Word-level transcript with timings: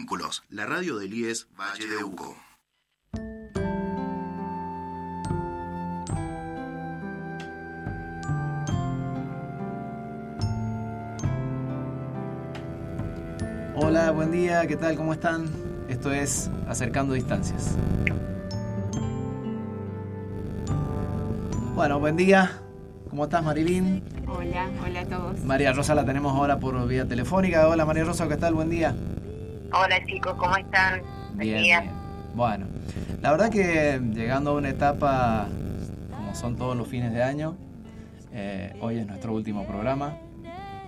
Vínculos, 0.00 0.42
la 0.48 0.64
radio 0.64 0.96
del 0.96 1.12
IES 1.12 1.46
Valle 1.60 1.86
de 1.86 2.02
Uco. 2.02 2.34
Hola, 13.76 14.10
buen 14.12 14.32
día, 14.32 14.66
¿qué 14.66 14.76
tal? 14.76 14.96
¿Cómo 14.96 15.12
están? 15.12 15.50
Esto 15.90 16.10
es 16.10 16.50
Acercando 16.66 17.12
Distancias. 17.12 17.76
Bueno, 21.74 22.00
buen 22.00 22.16
día. 22.16 22.62
¿Cómo 23.10 23.24
estás, 23.24 23.44
Marilín? 23.44 24.02
Hola, 24.26 24.70
hola 24.82 25.00
a 25.00 25.04
todos. 25.04 25.44
María 25.44 25.74
Rosa 25.74 25.94
la 25.94 26.06
tenemos 26.06 26.34
ahora 26.34 26.58
por 26.58 26.88
vía 26.88 27.06
telefónica. 27.06 27.68
Hola, 27.68 27.84
María 27.84 28.04
Rosa, 28.04 28.26
¿qué 28.28 28.38
tal? 28.38 28.54
Buen 28.54 28.70
día. 28.70 28.94
Hola, 29.72 30.04
chicos, 30.06 30.34
¿cómo 30.36 30.56
están? 30.56 31.02
Bien, 31.34 31.62
bien. 31.62 31.90
Bueno, 32.34 32.66
la 33.22 33.30
verdad 33.32 33.50
que 33.50 34.00
llegando 34.12 34.50
a 34.50 34.54
una 34.54 34.68
etapa, 34.70 35.48
como 36.10 36.34
son 36.34 36.56
todos 36.56 36.76
los 36.76 36.88
fines 36.88 37.12
de 37.12 37.22
año, 37.22 37.56
eh, 38.32 38.74
hoy 38.80 38.98
es 38.98 39.06
nuestro 39.06 39.32
último 39.34 39.66
programa 39.66 40.16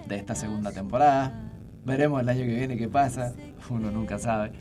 de 0.07 0.17
esta 0.17 0.35
segunda 0.35 0.73
temporada. 0.73 1.33
Veremos 1.85 2.21
el 2.23 2.29
año 2.29 2.41
que 2.43 2.55
viene 2.55 2.77
qué 2.77 2.89
pasa, 2.89 3.33
uno 3.71 3.91
nunca 3.91 4.19
sabe. 4.19 4.53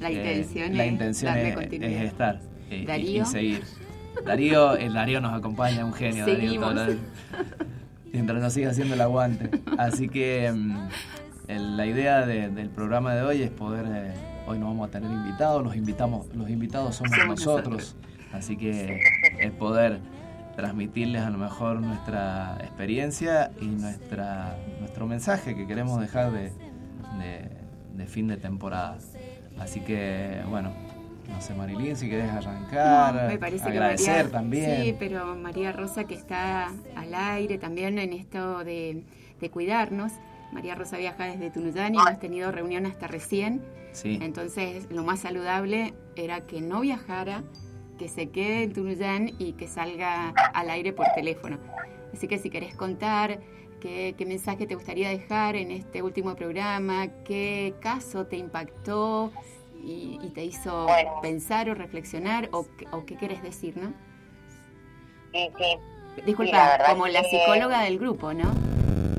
La 0.00 0.10
intención, 0.10 0.76
la 0.76 0.84
es, 0.84 0.92
intención 0.92 1.34
darle 1.34 1.68
es, 1.96 2.02
estar 2.02 2.40
eh, 2.70 2.80
y- 2.82 2.86
Darío. 2.86 3.22
y 3.22 3.26
seguir. 3.26 3.62
Darío, 4.26 4.76
el 4.76 4.92
Darío 4.94 5.20
nos 5.20 5.32
acompaña, 5.34 5.84
un 5.84 5.92
genio. 5.94 6.26
Darío, 6.26 6.72
la- 6.72 6.88
mientras 8.12 8.40
nos 8.42 8.52
siga 8.52 8.70
haciendo 8.70 8.94
el 8.94 9.00
aguante. 9.00 9.50
Así 9.78 10.08
que 10.08 10.52
mm, 10.52 10.88
el- 11.48 11.76
la 11.76 11.86
idea 11.86 12.26
de- 12.26 12.48
del 12.50 12.70
programa 12.70 13.14
de 13.14 13.22
hoy 13.22 13.42
es 13.42 13.50
poder, 13.50 13.86
eh, 13.88 14.14
hoy 14.46 14.58
no 14.58 14.66
vamos 14.66 14.88
a 14.88 14.90
tener 14.92 15.10
invitados, 15.10 15.62
los 15.62 15.76
invitamos, 15.76 16.26
los 16.34 16.48
invitados 16.50 16.96
somos 16.96 17.12
nosotros. 17.26 17.96
Así 18.32 18.56
que 18.56 19.00
es 19.38 19.50
poder 19.52 20.00
transmitirles 20.56 21.22
a 21.22 21.30
lo 21.30 21.38
mejor 21.38 21.80
nuestra 21.80 22.56
experiencia 22.60 23.50
y 23.60 23.66
nuestra 23.66 24.56
nuestro 24.80 25.06
mensaje 25.06 25.54
que 25.54 25.66
queremos 25.66 26.00
dejar 26.00 26.32
de, 26.32 26.50
de- 27.18 27.48
de 27.94 28.06
fin 28.06 28.26
de 28.28 28.36
temporada. 28.36 28.98
Así 29.58 29.80
que, 29.80 30.40
bueno, 30.50 30.70
no 31.28 31.40
sé, 31.40 31.54
Marilín, 31.54 31.96
si 31.96 32.08
querés 32.10 32.30
arrancar, 32.30 33.14
No, 33.14 33.28
me 33.28 33.38
parece 33.38 33.64
que 33.64 33.70
agradecer 33.70 34.16
María- 34.24 34.30
también. 34.30 34.82
Sí, 34.82 34.96
pero 34.98 35.34
María 35.34 35.72
Rosa 35.72 36.04
que 36.04 36.14
está 36.14 36.66
al 36.94 37.14
aire 37.14 37.56
también 37.58 37.98
en 37.98 38.12
esto 38.12 38.64
de, 38.64 39.02
de 39.40 39.50
cuidarnos. 39.50 40.12
María 40.52 40.74
Rosa 40.74 40.96
viaja 40.96 41.24
desde 41.24 41.50
Tunuyán 41.50 41.94
y 41.94 41.98
hemos 41.98 42.18
tenido 42.18 42.50
reunión 42.52 42.86
hasta 42.86 43.06
recién. 43.06 43.62
Sí. 43.92 44.18
Entonces, 44.22 44.86
lo 44.90 45.02
más 45.04 45.20
saludable 45.20 45.94
era 46.16 46.42
que 46.42 46.60
no 46.60 46.80
viajara, 46.80 47.42
que 47.98 48.08
se 48.08 48.28
quede 48.30 48.64
en 48.64 48.72
Tunuyán 48.72 49.30
y 49.38 49.52
que 49.54 49.66
salga 49.68 50.30
al 50.54 50.70
aire 50.70 50.92
por 50.92 51.06
teléfono. 51.14 51.58
Así 52.12 52.28
que 52.28 52.38
si 52.38 52.50
querés 52.50 52.74
contar 52.74 53.40
qué, 53.80 54.14
qué 54.16 54.24
mensaje 54.26 54.66
te 54.66 54.74
gustaría 54.74 55.08
dejar 55.10 55.56
en 55.56 55.70
este 55.70 56.02
último 56.02 56.34
programa, 56.36 57.08
qué 57.24 57.74
caso 57.80 58.26
te 58.26 58.36
impactó 58.36 59.32
y, 59.82 60.18
y 60.22 60.30
te 60.30 60.44
hizo 60.44 60.84
Bueno. 60.84 61.20
pensar 61.22 61.68
o 61.70 61.74
reflexionar 61.74 62.48
o, 62.52 62.66
qué- 62.78 62.86
o 62.92 63.04
qué 63.06 63.16
querés 63.16 63.42
decir, 63.42 63.76
¿no? 63.76 63.92
Sí, 65.32 65.50
sí. 65.58 66.22
Disculpa, 66.24 66.50
Sí, 66.50 66.56
la 66.56 66.68
verdad 66.68 66.90
como 66.92 67.06
la 67.08 67.22
que- 67.22 67.28
psicóloga 67.28 67.82
del 67.82 67.98
grupo, 67.98 68.32
¿no? 68.32 68.50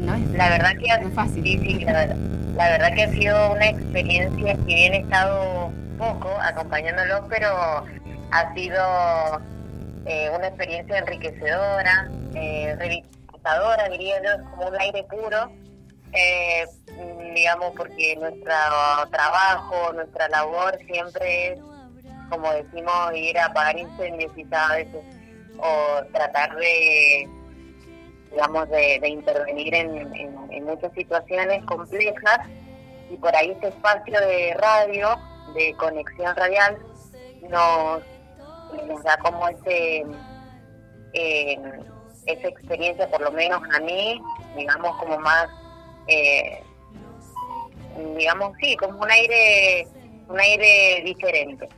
No 0.07 0.15
es, 0.15 0.31
La 0.31 0.49
verdad 0.49 0.71
que 0.79 0.89
ha- 0.91 0.97
no 0.99 1.07
es 1.09 1.13
fácil. 1.13 1.43
Sí, 1.43 1.57
sí, 1.59 1.79
la, 1.85 1.91
verdad- 1.93 2.15
la 2.55 2.69
verdad 2.69 2.93
que 2.95 3.03
ha 3.03 3.11
sido 3.11 3.51
una 3.53 3.67
experiencia, 3.67 4.55
si 4.55 4.61
bien 4.63 4.93
he 4.93 4.97
estado 4.99 5.71
poco 5.97 6.29
acompañándolo, 6.41 7.27
pero 7.29 7.85
ha 8.31 8.53
sido 8.53 9.41
eh, 10.05 10.29
una 10.35 10.47
experiencia 10.47 10.97
enriquecedora, 10.99 12.09
eh, 12.35 12.75
revitalizadora, 12.79 13.89
diría 13.89 14.15
yo, 14.23 14.29
es 14.31 14.41
como 14.51 14.67
un 14.69 14.79
aire 14.81 15.03
puro, 15.03 15.51
eh, 16.13 16.65
digamos, 17.35 17.73
porque 17.75 18.15
nuestro 18.15 18.53
trabajo, 19.11 19.91
nuestra 19.93 20.29
labor 20.29 20.77
siempre 20.89 21.53
es, 21.53 21.59
como 22.29 22.49
decimos, 22.53 23.11
ir 23.15 23.37
a 23.37 23.45
apagar 23.47 23.77
incendios 23.77 24.31
quizás 24.33 24.71
a 24.71 24.75
veces, 24.75 25.01
o 25.57 26.03
tratar 26.13 26.55
de 26.55 27.27
digamos, 28.31 28.69
de, 28.69 28.99
de 29.01 29.09
intervenir 29.09 29.73
en, 29.75 30.15
en- 30.15 30.65
muchas 30.65 30.91
situaciones 30.93 31.63
complejas 31.65 32.39
y 33.09 33.15
por 33.17 33.33
ahí 33.35 33.51
este 33.51 33.69
espacio 33.69 34.19
de 34.19 34.53
radio, 34.55 35.15
de 35.53 35.73
conexión 35.75 36.35
radial, 36.35 36.77
nos, 37.49 38.03
nos 38.85 39.03
da 39.03 39.17
como 39.19 39.47
ese, 39.47 40.03
eh, 41.13 41.57
esa 42.25 42.47
experiencia, 42.49 43.09
por 43.09 43.21
lo 43.21 43.31
menos 43.31 43.61
a 43.73 43.79
mí, 43.79 44.19
digamos, 44.57 44.97
como 44.97 45.17
más, 45.19 45.47
eh, 46.07 46.61
digamos, 48.17 48.53
sí, 48.61 48.75
como 48.75 48.99
un 48.99 49.09
aire, 49.11 49.87
un 50.27 50.39
aire 50.39 51.01
diferente. 51.05 51.69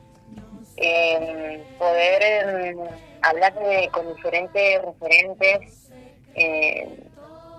Eh, 0.77 1.63
poder 1.77 2.21
eh, 2.23 2.75
hablar 3.21 3.53
de- 3.53 3.89
con 3.89 4.15
diferentes 4.15 4.81
referentes 4.81 5.88
eh, 6.39 7.03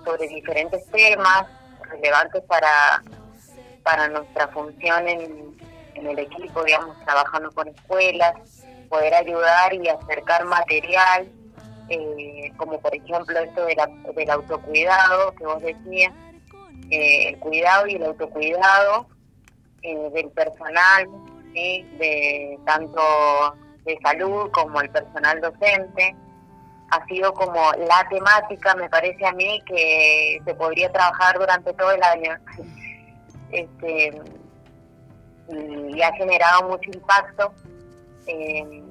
sobre 0.03 0.27
diferentes 0.27 0.85
temas 0.87 1.45
relevantes 1.89 2.43
para, 2.43 3.03
para 3.83 4.07
nuestra 4.09 4.47
función 4.49 5.07
en, 5.07 5.51
el 5.95 6.17
equipo, 6.17 6.63
digamos, 6.63 6.97
trabajando 7.05 7.51
con 7.51 7.67
escuelas, 7.67 8.33
poder 8.89 9.13
ayudar 9.13 9.71
y 9.73 9.87
acercar 9.87 10.45
material, 10.45 11.29
eh, 11.89 12.51
como 12.57 12.79
por 12.79 12.95
ejemplo 12.95 13.37
esto 13.39 13.65
de 13.65 13.75
la- 13.75 14.11
del 14.15 14.29
autocuidado 14.31 15.35
que 15.35 15.45
vos 15.45 15.61
decías, 15.61 16.11
eh, 16.89 17.29
el 17.29 17.39
cuidado 17.39 17.85
y 17.87 17.95
el 17.95 18.05
autocuidado 18.05 19.05
eh, 19.83 20.09
del 20.13 20.29
personal, 20.31 21.07
de 21.53 22.57
tanto 22.65 23.01
de 23.83 23.99
salud 24.01 24.49
como 24.51 24.79
el 24.81 24.89
personal 24.89 25.39
docente 25.41 26.15
ha 26.91 27.05
sido 27.05 27.33
como 27.33 27.71
la 27.73 28.07
temática, 28.09 28.75
me 28.75 28.89
parece 28.89 29.25
a 29.25 29.31
mí, 29.31 29.61
que 29.65 30.41
se 30.43 30.53
podría 30.55 30.91
trabajar 30.91 31.39
durante 31.39 31.73
todo 31.73 31.91
el 31.91 32.03
año. 32.03 32.37
Este, 33.51 34.21
y 35.49 36.01
ha 36.01 36.13
generado 36.13 36.69
mucho 36.69 36.89
impacto. 36.93 37.53
eh, 38.27 38.83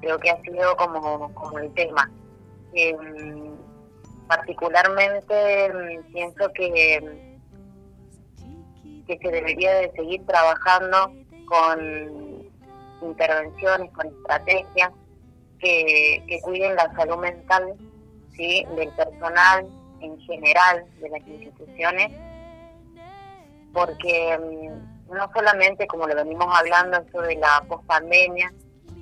creo 0.00 0.18
que 0.18 0.30
ha 0.30 0.40
sido 0.42 0.76
como, 0.76 1.32
como 1.34 1.58
el 1.58 1.72
tema. 1.74 2.10
Eh, 2.74 2.96
particularmente 4.26 5.72
mm, 5.72 6.12
pienso 6.12 6.52
que, 6.54 7.38
que 9.06 9.18
se 9.18 9.28
debería 9.28 9.74
de 9.74 9.92
seguir 9.92 10.24
trabajando 10.26 11.12
con 11.46 12.50
intervenciones, 13.02 13.90
con 13.92 14.06
estrategias 14.06 14.92
que, 15.62 16.22
que 16.26 16.40
cuiden 16.42 16.74
la 16.74 16.92
salud 16.94 17.18
mental 17.18 17.74
¿sí? 18.36 18.66
del 18.76 18.88
personal 18.90 19.66
en 20.00 20.20
general 20.20 20.84
de 21.00 21.08
las 21.08 21.26
instituciones, 21.26 22.12
porque 23.72 24.38
mm, 24.38 25.14
no 25.14 25.30
solamente, 25.32 25.86
como 25.86 26.06
lo 26.06 26.14
venimos 26.16 26.46
hablando, 26.54 26.98
esto 26.98 27.22
de 27.22 27.36
la 27.36 27.62
pospandemia 27.68 28.52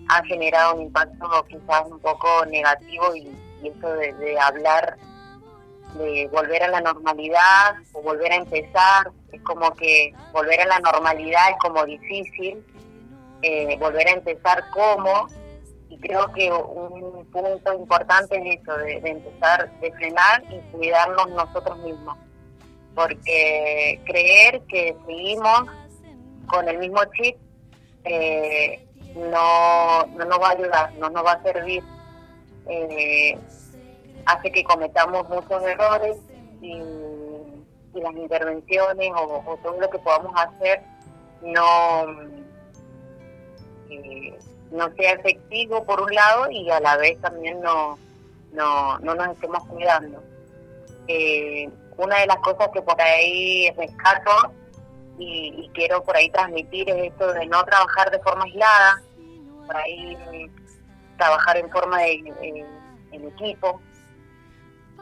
ha 0.09 0.23
generado 0.25 0.75
un 0.75 0.83
impacto 0.83 1.47
quizás 1.49 1.87
un 1.87 2.01
poco 2.01 2.45
negativo 2.47 3.15
y, 3.15 3.31
eso 3.63 3.93
de, 3.93 4.39
hablar 4.41 4.97
de 5.95 6.29
volver 6.33 6.63
a 6.63 6.69
la 6.69 6.81
normalidad 6.81 7.75
o 7.93 8.01
volver 8.01 8.33
a 8.33 8.37
empezar, 8.37 9.11
es 9.33 9.43
como 9.43 9.75
que 9.75 10.15
volver 10.33 10.63
a 10.63 10.67
la 10.67 10.79
normalidad 10.79 11.51
es 11.51 11.57
como 11.59 11.85
difícil, 11.85 12.65
eh, 13.43 13.77
volver 13.79 14.09
a 14.09 14.13
empezar 14.13 14.65
como, 14.71 15.29
y 15.91 15.99
creo 15.99 16.33
que 16.33 16.51
un 16.53 17.27
punto 17.33 17.75
importante 17.75 18.37
es 18.37 18.61
eso, 18.61 18.77
de, 18.77 18.97
empezar, 18.99 19.69
de 19.81 19.93
frenar 19.93 20.45
y 20.49 20.61
cuidarnos 20.71 21.29
nosotros 21.31 21.79
mismos. 21.81 22.17
Porque 22.95 24.01
creer 24.07 24.63
que 24.69 24.97
seguimos 25.05 25.63
con 26.47 26.69
el 26.69 26.79
mismo 26.79 27.01
chip 27.17 27.37
eh, 28.05 28.87
no, 29.17 30.07
no 30.07 30.25
nos 30.25 30.41
va 30.41 30.49
a 30.49 30.53
ayudar, 30.53 30.95
no 30.95 31.11
nos 31.11 31.25
va 31.25 31.33
a 31.33 31.43
servir. 31.43 31.83
Eh, 32.69 33.37
hace 34.27 34.53
que 34.53 34.63
cometamos 34.63 35.29
muchos 35.29 35.63
errores 35.65 36.19
y, 36.63 36.83
las 37.93 38.15
intervenciones 38.15 39.11
o, 39.17 39.43
o 39.45 39.57
todo 39.65 39.81
lo 39.81 39.91
que 39.91 39.99
podamos 39.99 40.33
hacer 40.37 40.81
no 41.43 42.05
eh, 43.91 44.39
no 44.71 44.93
sea 44.95 45.13
efectivo 45.13 45.85
por 45.85 46.01
un 46.01 46.15
lado 46.15 46.51
y 46.51 46.71
a 46.71 46.81
la 46.81 46.97
vez 46.97 47.21
también 47.21 47.61
no, 47.61 47.99
no, 48.53 48.99
no 49.01 49.15
nos 49.15 49.29
estemos 49.29 49.67
cuidando. 49.67 50.23
Eh, 51.09 51.69
una 51.97 52.21
de 52.21 52.27
las 52.27 52.39
cosas 52.39 52.69
que 52.73 52.83
por 52.83 53.01
ahí 53.01 53.71
rescato 53.77 54.53
y, 55.19 55.69
quiero 55.75 56.03
por 56.03 56.17
ahí 56.17 56.31
transmitir 56.31 56.89
esto 56.89 57.33
de 57.33 57.47
no 57.47 57.63
trabajar 57.65 58.11
de 58.11 58.19
forma 58.21 58.45
aislada, 58.45 59.03
por 59.67 59.77
ahí 59.77 60.17
trabajar 61.19 61.59
en 61.59 61.71
forma 61.71 61.99
de 61.99 62.67
en 63.13 63.29
equipo, 63.29 63.81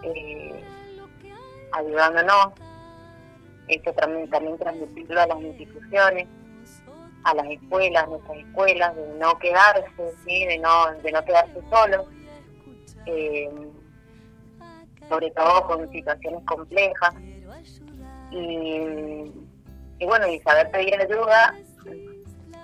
eh, 0.03 0.65
ayudándonos, 1.73 2.53
esto 3.69 3.93
también, 3.93 4.29
también 4.31 4.59
transmitirlo 4.59 5.20
a 5.20 5.26
las 5.26 5.41
instituciones, 5.41 6.26
a 7.25 7.35
las 7.35 7.47
escuelas, 7.47 8.09
nuestras 8.09 8.38
escuelas, 8.38 8.97
de 8.97 9.06
no 9.19 9.38
quedarse, 9.38 10.15
¿sí? 10.26 10.47
de 10.47 10.59
no 10.59 10.93
de 11.03 11.12
no 11.12 11.25
quedarse 11.25 11.61
solos, 11.70 12.06
eh, 13.06 13.50
sobre 15.09 15.31
todo 15.32 15.67
con 15.67 15.91
situaciones 15.91 16.44
complejas 16.44 17.15
y, 18.31 19.32
bueno 20.05 20.26
y 20.29 20.38
saber 20.41 20.70
pedir 20.70 20.94
ayuda 21.00 21.55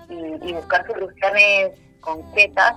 y, 0.09 0.49
y 0.49 0.53
buscar 0.53 0.87
soluciones 0.87 1.73
concretas 2.01 2.75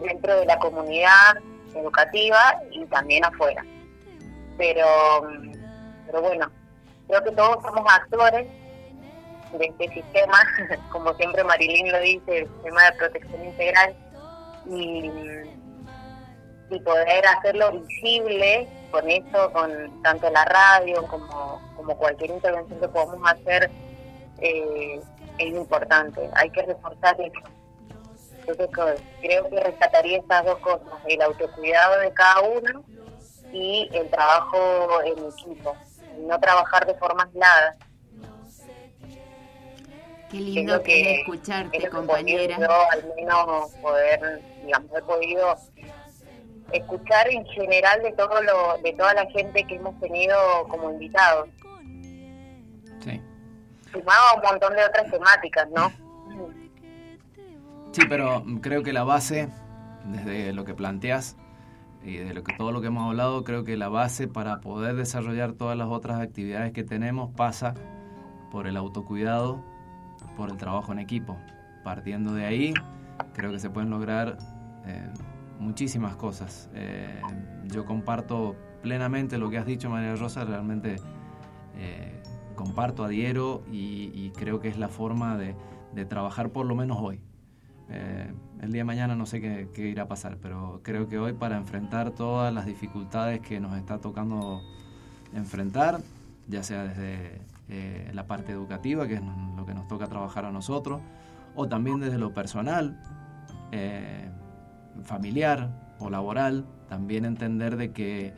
dentro 0.00 0.36
de 0.36 0.46
la 0.46 0.58
comunidad 0.58 1.36
educativa 1.74 2.60
y 2.70 2.84
también 2.86 3.24
afuera. 3.24 3.64
Pero, 4.58 4.86
pero 6.06 6.22
bueno, 6.22 6.50
creo 7.08 7.24
que 7.24 7.32
todos 7.32 7.62
somos 7.62 7.92
actores 7.92 8.46
de 9.58 9.66
este 9.66 9.88
sistema, 9.88 10.38
como 10.92 11.14
siempre 11.14 11.44
Marilyn 11.44 11.92
lo 11.92 12.00
dice, 12.00 12.38
el 12.38 12.48
sistema 12.48 12.84
de 12.84 12.92
protección 12.92 13.44
integral, 13.44 13.94
y, 14.66 15.10
y 16.70 16.80
poder 16.80 17.26
hacerlo 17.26 17.72
visible 17.72 18.68
con 18.90 19.08
eso, 19.10 19.52
con 19.52 20.02
tanto 20.02 20.30
la 20.30 20.44
radio 20.44 21.04
como, 21.06 21.60
como 21.76 21.96
cualquier 21.96 22.30
intervención 22.30 22.80
que 22.80 22.88
podamos 22.88 23.30
hacer, 23.30 23.70
eh, 24.38 25.00
es 25.38 25.48
importante. 25.48 26.28
Hay 26.34 26.50
que 26.50 26.62
reforzar 26.62 27.20
eso 27.20 27.40
entonces 28.46 29.00
creo 29.20 29.48
que 29.48 29.60
rescataría 29.60 30.18
estas 30.18 30.44
dos 30.44 30.58
cosas, 30.58 30.88
el 31.06 31.22
autocuidado 31.22 32.00
de 32.00 32.12
cada 32.12 32.40
uno 32.40 32.84
y 33.52 33.88
el 33.92 34.10
trabajo 34.10 35.00
en 35.04 35.26
equipo, 35.26 35.76
no 36.18 36.38
trabajar 36.40 36.86
de 36.86 36.94
forma 36.94 37.24
aislada. 37.24 37.76
Qué 40.32 40.40
lindo 40.40 40.82
que, 40.82 41.20
escucharte, 41.20 41.90
compañera. 41.90 42.58
yo 42.58 42.70
al 42.90 43.14
menos 43.14 43.70
poder, 43.82 44.40
digamos, 44.64 44.90
he 44.96 45.02
podido 45.02 45.56
escuchar 46.72 47.28
en 47.28 47.44
general 47.48 48.02
de 48.02 48.12
todo 48.12 48.40
lo, 48.40 48.78
de 48.82 48.94
toda 48.94 49.12
la 49.12 49.26
gente 49.26 49.62
que 49.64 49.74
hemos 49.74 50.00
tenido 50.00 50.34
como 50.68 50.90
invitados. 50.90 51.50
Sí. 53.00 53.20
Sumado 53.92 54.36
un 54.36 54.42
montón 54.42 54.74
de 54.74 54.86
otras 54.86 55.10
temáticas, 55.10 55.68
¿no? 55.70 55.92
Sí, 57.92 58.00
pero 58.08 58.42
creo 58.62 58.82
que 58.82 58.94
la 58.94 59.04
base, 59.04 59.50
desde 60.06 60.54
lo 60.54 60.64
que 60.64 60.72
planteas 60.72 61.36
y 62.02 62.16
de 62.16 62.32
lo 62.32 62.42
que 62.42 62.54
todo 62.56 62.72
lo 62.72 62.80
que 62.80 62.86
hemos 62.86 63.06
hablado, 63.06 63.44
creo 63.44 63.64
que 63.64 63.76
la 63.76 63.90
base 63.90 64.28
para 64.28 64.60
poder 64.60 64.94
desarrollar 64.94 65.52
todas 65.52 65.76
las 65.76 65.88
otras 65.88 66.22
actividades 66.22 66.72
que 66.72 66.84
tenemos 66.84 67.34
pasa 67.36 67.74
por 68.50 68.66
el 68.66 68.78
autocuidado, 68.78 69.62
por 70.36 70.50
el 70.50 70.56
trabajo 70.56 70.92
en 70.92 70.98
equipo. 70.98 71.38
Partiendo 71.84 72.32
de 72.34 72.44
ahí, 72.44 72.74
creo 73.34 73.50
que 73.50 73.58
se 73.58 73.70
pueden 73.70 73.90
lograr 73.90 74.38
eh, 74.86 75.08
muchísimas 75.58 76.16
cosas. 76.16 76.70
Eh, 76.74 77.20
yo 77.64 77.84
comparto 77.84 78.56
plenamente 78.82 79.38
lo 79.38 79.50
que 79.50 79.58
has 79.58 79.66
dicho, 79.66 79.90
María 79.90 80.14
Rosa, 80.16 80.44
realmente 80.44 80.96
eh, 81.76 82.22
comparto, 82.54 83.04
adhiero 83.04 83.62
y, 83.70 84.30
creo 84.30 84.60
que 84.60 84.68
es 84.68 84.78
la 84.78 84.88
forma 84.88 85.36
de 85.36 86.04
trabajar 86.06 86.50
por 86.50 86.66
lo 86.66 86.74
menos 86.74 86.98
hoy. 87.00 87.20
El 88.62 88.70
día 88.70 88.82
de 88.82 88.84
mañana 88.84 89.16
no 89.16 89.26
sé 89.26 89.40
qué, 89.40 89.88
irá 89.88 90.04
a 90.04 90.08
pasar, 90.08 90.38
pero 90.40 90.80
creo 90.84 91.08
que 91.08 91.18
hoy 91.18 91.32
para 91.32 91.56
enfrentar 91.56 92.12
todas 92.12 92.54
las 92.54 92.64
dificultades 92.64 93.40
que 93.40 93.58
nos 93.58 93.76
está 93.76 93.98
tocando 93.98 94.62
enfrentar, 95.34 96.00
ya 96.46 96.62
sea 96.62 96.84
desde 96.84 97.40
eh, 97.68 98.10
la 98.12 98.26
parte 98.26 98.52
educativa, 98.52 99.06
que 99.06 99.14
es 99.14 99.22
lo 99.56 99.64
que 99.64 99.74
nos 99.74 99.88
toca 99.88 100.06
trabajar 100.06 100.44
a 100.44 100.52
nosotros, 100.52 101.00
o 101.54 101.68
también 101.68 102.00
desde 102.00 102.18
lo 102.18 102.32
personal, 102.34 103.00
eh, 103.72 104.30
familiar 105.02 105.94
o 105.98 106.10
laboral, 106.10 106.66
también 106.88 107.24
entender 107.24 107.76
de 107.76 107.92
que 107.92 108.34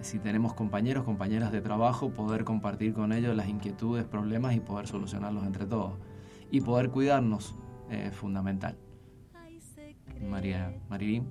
si 0.00 0.18
tenemos 0.18 0.54
compañeros, 0.54 1.04
compañeras 1.04 1.50
de 1.52 1.60
trabajo, 1.60 2.10
poder 2.10 2.44
compartir 2.44 2.92
con 2.92 3.12
ellos 3.12 3.34
las 3.34 3.48
inquietudes, 3.48 4.04
problemas 4.04 4.54
y 4.54 4.60
poder 4.60 4.86
solucionarlos 4.86 5.44
entre 5.44 5.66
todos. 5.66 5.94
Y 6.50 6.60
poder 6.60 6.90
cuidarnos 6.90 7.56
es 7.90 8.14
fundamental. 8.14 8.76
María 10.28 10.74
Marilín. 10.88 11.26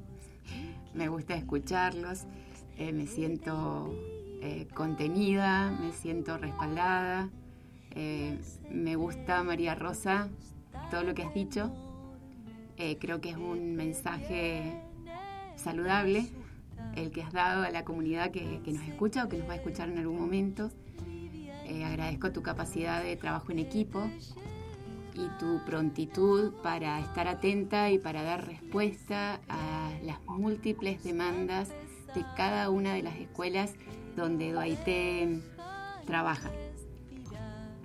Me 0.94 1.08
gusta 1.08 1.36
escucharlos, 1.36 2.26
eh, 2.78 2.94
me 2.94 3.08
siento 3.08 3.94
eh, 4.44 4.68
contenida, 4.74 5.72
me 5.72 5.92
siento 5.94 6.38
respaldada. 6.38 7.30
Eh, 7.92 8.38
me 8.70 8.96
gusta, 8.96 9.42
María 9.44 9.74
Rosa, 9.74 10.30
todo 10.92 11.04
lo 11.04 11.14
que 11.14 11.24
has 11.24 11.34
dicho. 11.34 11.72
creo 13.00 13.22
que 13.22 13.30
es 13.30 13.38
un 13.38 13.76
mensaje 13.76 14.82
saludable 15.56 16.28
el 16.96 17.12
que 17.12 17.24
has 17.24 17.32
dado 17.32 17.64
a 17.64 17.70
la 17.72 17.86
comunidad 17.86 18.32
que, 18.32 18.60
nos 18.66 18.84
escucha 18.84 19.24
o 19.24 19.30
que 19.30 19.38
nos 19.38 19.48
va 19.48 19.54
a 19.54 19.56
escuchar 19.56 19.90
en 19.90 20.00
algún 20.00 20.20
momento. 20.20 20.70
agradezco 21.86 22.32
tu 22.32 22.42
capacidad 22.42 23.02
de 23.02 23.16
trabajo 23.16 23.52
en 23.54 23.60
equipo, 23.60 24.10
y 25.16 25.28
tu 25.40 25.60
prontitud 25.66 26.54
para 26.62 27.00
estar 27.00 27.28
atenta 27.28 27.92
y 27.92 28.00
para 28.00 28.24
dar 28.24 28.48
respuesta 28.48 29.40
a 29.48 29.92
las 30.04 30.24
múltiples 30.26 31.04
demandas 31.04 31.70
de 32.16 32.26
cada 32.36 32.70
una 32.70 32.94
de 32.94 33.04
las 33.04 33.16
escuelas 33.18 33.74
donde 34.16 34.52
Duaité 34.52 35.40
trabaja. 36.06 36.52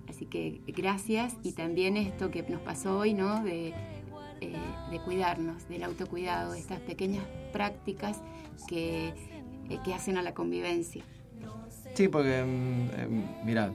Así 0.08 0.26
que 0.26 0.60
gracias 0.66 1.36
y 1.42 1.52
también 1.52 1.96
esto 1.96 2.30
que 2.30 2.42
nos 2.42 2.60
pasó 2.60 2.98
hoy, 2.98 3.14
¿no? 3.14 3.42
De, 3.44 3.68
eh, 4.40 4.56
de 4.90 5.00
cuidarnos, 5.00 5.68
del 5.68 5.84
autocuidado, 5.84 6.54
estas 6.54 6.80
pequeñas 6.80 7.24
prácticas 7.52 8.20
que, 8.68 9.08
eh, 9.08 9.78
que 9.84 9.94
hacen 9.94 10.16
a 10.16 10.22
la 10.22 10.34
convivencia. 10.34 11.04
Sí, 11.94 12.08
porque, 12.08 12.44
mm, 12.44 12.90
eh, 12.92 13.24
mira, 13.44 13.72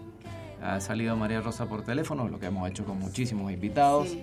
ha 0.61 0.79
salido 0.79 1.15
María 1.17 1.41
Rosa 1.41 1.67
por 1.67 1.83
teléfono, 1.83 2.27
lo 2.27 2.39
que 2.39 2.45
hemos 2.47 2.69
hecho 2.69 2.85
con 2.85 2.99
muchísimos 2.99 3.51
invitados. 3.51 4.15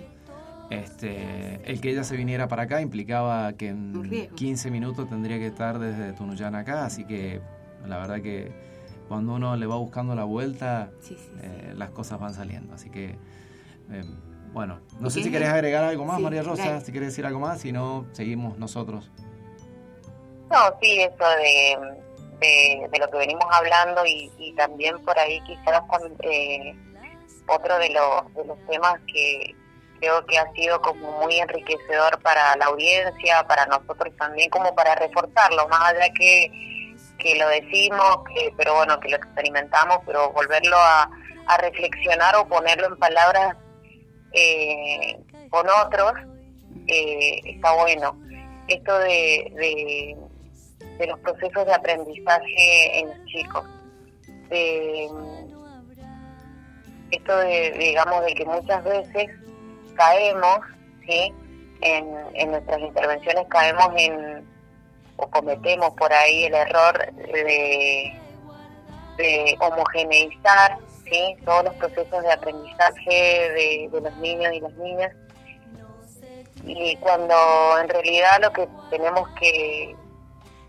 Este, 0.71 1.59
el 1.69 1.81
que 1.81 1.91
ella 1.91 2.03
se 2.03 2.15
viniera 2.15 2.47
para 2.47 2.63
acá 2.63 2.81
implicaba 2.81 3.51
que 3.53 3.67
en 3.67 4.29
15 4.35 4.71
minutos 4.71 5.09
tendría 5.09 5.37
que 5.37 5.47
estar 5.47 5.79
desde 5.79 6.13
Tunuyán 6.13 6.55
acá, 6.55 6.85
así 6.85 7.03
que 7.03 7.41
la 7.87 7.97
verdad 7.97 8.21
que 8.21 8.51
cuando 9.07 9.33
uno 9.33 9.55
le 9.55 9.65
va 9.65 9.75
buscando 9.75 10.15
la 10.15 10.23
vuelta, 10.23 10.91
eh, 11.41 11.73
las 11.75 11.91
cosas 11.91 12.19
van 12.19 12.33
saliendo. 12.33 12.73
Así 12.73 12.89
que, 12.89 13.17
eh, 13.91 14.05
bueno, 14.53 14.79
no 14.99 15.09
sé 15.09 15.23
si 15.23 15.31
querés 15.31 15.49
agregar 15.49 15.83
algo 15.83 16.05
más, 16.05 16.19
María 16.19 16.43
Rosa, 16.43 16.81
si 16.81 16.91
querés 16.91 17.09
decir 17.09 17.25
algo 17.25 17.39
más, 17.39 17.61
si 17.61 17.71
no, 17.71 18.05
seguimos 18.13 18.57
nosotros. 18.57 19.11
No, 20.49 20.57
sí, 20.81 20.99
eso 20.99 21.29
de 21.37 22.01
de, 22.41 22.99
lo 22.99 23.09
que 23.09 23.17
venimos 23.17 23.45
hablando 23.51 24.03
y, 24.05 24.53
también 24.57 24.99
por 25.03 25.17
ahí 25.17 25.41
quizás 25.41 25.81
con, 25.87 26.01
eh, 26.23 26.75
otro 27.47 27.77
de 27.77 27.89
los, 27.89 28.33
de 28.33 28.45
los 28.45 28.57
temas 28.67 28.99
que 29.07 29.55
creo 29.99 30.25
que 30.25 30.37
ha 30.37 30.51
sido 30.53 30.81
como 30.81 31.19
muy 31.21 31.37
enriquecedor 31.39 32.19
para 32.21 32.55
la 32.55 32.65
audiencia, 32.65 33.45
para 33.47 33.65
nosotros 33.67 34.13
también, 34.17 34.49
como 34.49 34.73
para 34.73 34.95
reforzarlo, 34.95 35.67
más 35.67 35.93
allá 35.93 36.11
que, 36.17 36.51
que 37.21 37.35
lo 37.35 37.47
decimos, 37.49 38.17
que, 38.33 38.53
pero 38.57 38.75
bueno, 38.75 38.99
que 38.99 39.09
lo 39.09 39.17
experimentamos, 39.17 39.99
pero 40.05 40.31
volverlo 40.31 40.77
a, 40.77 41.09
a 41.47 41.57
reflexionar 41.57 42.35
o 42.35 42.47
ponerlo 42.47 42.87
en 42.87 42.97
palabras 42.97 43.55
eh, 44.33 45.17
con 45.49 45.67
otros, 45.85 46.13
eh, 46.87 47.41
está 47.45 47.73
bueno. 47.73 48.17
Esto 48.67 48.97
de 48.99 50.17
de 51.01 51.07
los 51.07 51.19
procesos 51.19 51.65
de 51.65 51.73
aprendizaje 51.73 52.99
en 52.99 53.07
los 53.07 53.25
chicos. 53.25 53.65
esto 57.11 57.37
de, 57.37 57.71
digamos, 57.77 58.23
de 58.25 58.33
que 58.35 58.45
muchas 58.45 58.83
veces 58.83 59.27
caemos, 59.95 60.59
¿sí? 61.07 61.33
En 61.81 62.51
nuestras 62.51 62.79
intervenciones 62.79 63.47
caemos 63.49 63.89
en, 63.97 64.45
o 65.21 65.29
cometemos 65.29 65.93
por 65.95 66.11
ahí 66.11 66.45
el 66.45 66.55
error 66.55 67.13
de, 67.15 68.17
homogeneizar, 69.59 70.77
¿sí? 71.03 71.35
Todos 71.45 71.65
los 71.65 71.75
procesos 71.75 72.23
de 72.23 72.31
aprendizaje 72.31 73.51
de, 73.51 73.89
de 73.91 74.01
los 74.01 74.17
niños 74.17 74.51
y 74.53 74.59
las 74.59 74.73
niñas 74.73 75.11
y 76.63 76.95
cuando 76.97 77.35
en 77.79 77.89
realidad 77.89 78.39
lo 78.41 78.51
que 78.53 78.67
tenemos 78.89 79.27
que, 79.39 79.95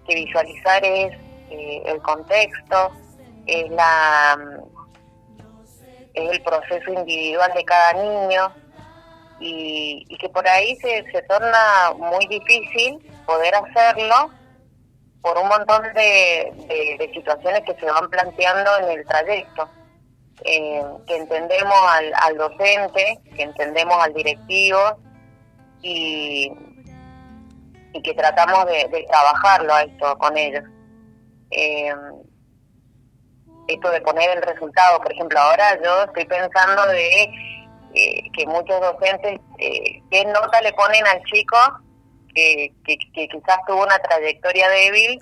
visualizar 0.09 0.85
es 0.85 1.17
eh, 1.51 1.83
el 1.87 2.03
contexto, 2.03 2.91
es 3.47 3.71
la, 3.71 4.37
es 6.13 6.31
el 6.31 6.43
proceso 6.43 6.93
individual 6.93 7.51
de 7.55 7.65
cada 7.65 7.93
niño 7.95 8.55
y, 9.41 10.05
que 10.19 10.29
por 10.29 10.47
ahí 10.47 10.77
se, 10.77 11.03
se 11.11 11.23
torna 11.23 11.95
muy 11.97 12.27
difícil 12.27 12.99
poder 13.25 13.55
hacerlo 13.55 14.31
por 15.23 15.39
un 15.39 15.49
montón 15.49 15.83
de, 15.95 16.53
de, 16.99 17.11
situaciones 17.15 17.63
que 17.63 17.75
se 17.75 17.87
van 17.87 18.11
planteando 18.11 18.79
en 18.79 18.99
el 18.99 19.07
trayecto. 19.07 19.69
Eh, 20.45 20.83
que 21.07 21.17
entendemos 21.17 21.79
al, 21.89 22.13
al 22.21 22.37
docente, 22.37 23.19
que 23.37 23.43
entendemos 23.43 23.97
al 24.03 24.13
directivo 24.13 24.81
y, 25.83 26.51
y 27.93 28.03
que 28.03 28.15
tratamos 28.15 28.67
de, 28.67 29.07
trabajarlo 29.09 29.73
a 29.73 29.83
esto 29.83 30.19
con 30.19 30.37
ellos. 30.37 30.65
Eh, 31.51 31.95
esto 33.69 33.91
de 33.91 34.01
poner 34.01 34.37
el 34.37 34.43
resultado, 34.43 34.99
por 35.01 35.13
ejemplo, 35.13 35.39
ahora 35.39 35.79
yo 35.83 36.05
estoy 36.05 36.25
pensando 36.25 36.87
de 36.89 37.23
eh, 37.95 38.31
que 38.33 38.47
muchos 38.47 38.81
docentes, 38.81 39.39
eh, 39.59 40.03
¿qué 40.11 40.25
nota 40.25 40.61
le 40.63 40.73
ponen 40.73 41.07
al 41.07 41.23
chico 41.25 41.57
que, 42.35 42.73
quizás 42.85 43.59
tuvo 43.67 43.83
una 43.83 43.99
trayectoria 43.99 44.69
débil 44.69 45.19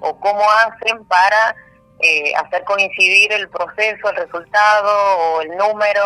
o 0.00 0.18
cómo 0.18 0.42
hacen 0.50 1.04
para 1.06 1.54
eh, 2.00 2.34
hacer 2.36 2.64
coincidir 2.64 3.32
el 3.32 3.48
proceso, 3.48 4.10
el 4.10 4.16
resultado 4.16 5.18
o 5.18 5.40
el 5.42 5.56
número? 5.56 6.02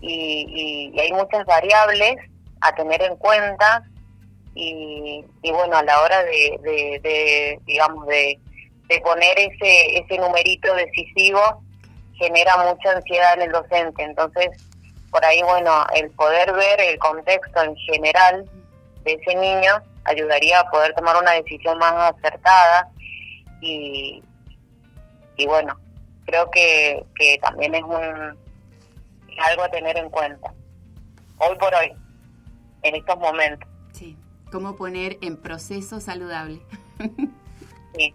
Y, 0.00 0.92
hay 0.98 1.12
muchas 1.12 1.44
variables 1.46 2.16
a 2.60 2.74
tener 2.74 3.02
en 3.02 3.16
cuenta 3.16 3.82
y, 4.54 5.24
bueno, 5.42 5.76
a 5.76 5.82
la 5.82 6.00
hora 6.02 6.22
de, 6.24 6.58
de 7.02 7.58
digamos, 7.64 8.06
de 8.06 8.38
de 8.92 9.00
poner 9.00 9.38
ese, 9.38 9.98
ese 9.98 10.18
numerito 10.18 10.74
decisivo 10.74 11.62
genera 12.14 12.56
mucha 12.58 12.92
ansiedad 12.92 13.34
en 13.34 13.42
el 13.42 13.52
docente. 13.52 14.02
Entonces, 14.02 14.48
por 15.10 15.24
ahí, 15.24 15.42
bueno, 15.42 15.84
el 15.94 16.10
poder 16.10 16.52
ver 16.52 16.80
el 16.80 16.98
contexto 16.98 17.62
en 17.62 17.74
general 17.76 18.44
de 19.04 19.12
ese 19.14 19.34
niño 19.34 19.82
ayudaría 20.04 20.60
a 20.60 20.70
poder 20.70 20.94
tomar 20.94 21.16
una 21.20 21.32
decisión 21.32 21.78
más 21.78 22.14
acertada 22.14 22.90
y, 23.60 24.22
y 25.36 25.46
bueno, 25.46 25.78
creo 26.26 26.50
que, 26.50 27.04
que 27.14 27.38
también 27.42 27.74
es 27.74 27.82
un 27.82 28.36
algo 29.38 29.62
a 29.62 29.68
tener 29.70 29.96
en 29.96 30.10
cuenta. 30.10 30.52
Hoy 31.38 31.56
por 31.58 31.74
hoy, 31.74 31.92
en 32.82 32.94
estos 32.94 33.18
momentos. 33.18 33.68
Sí, 33.92 34.16
cómo 34.50 34.76
poner 34.76 35.18
en 35.22 35.36
proceso 35.36 36.00
saludable. 36.00 36.60
sí. 37.96 38.14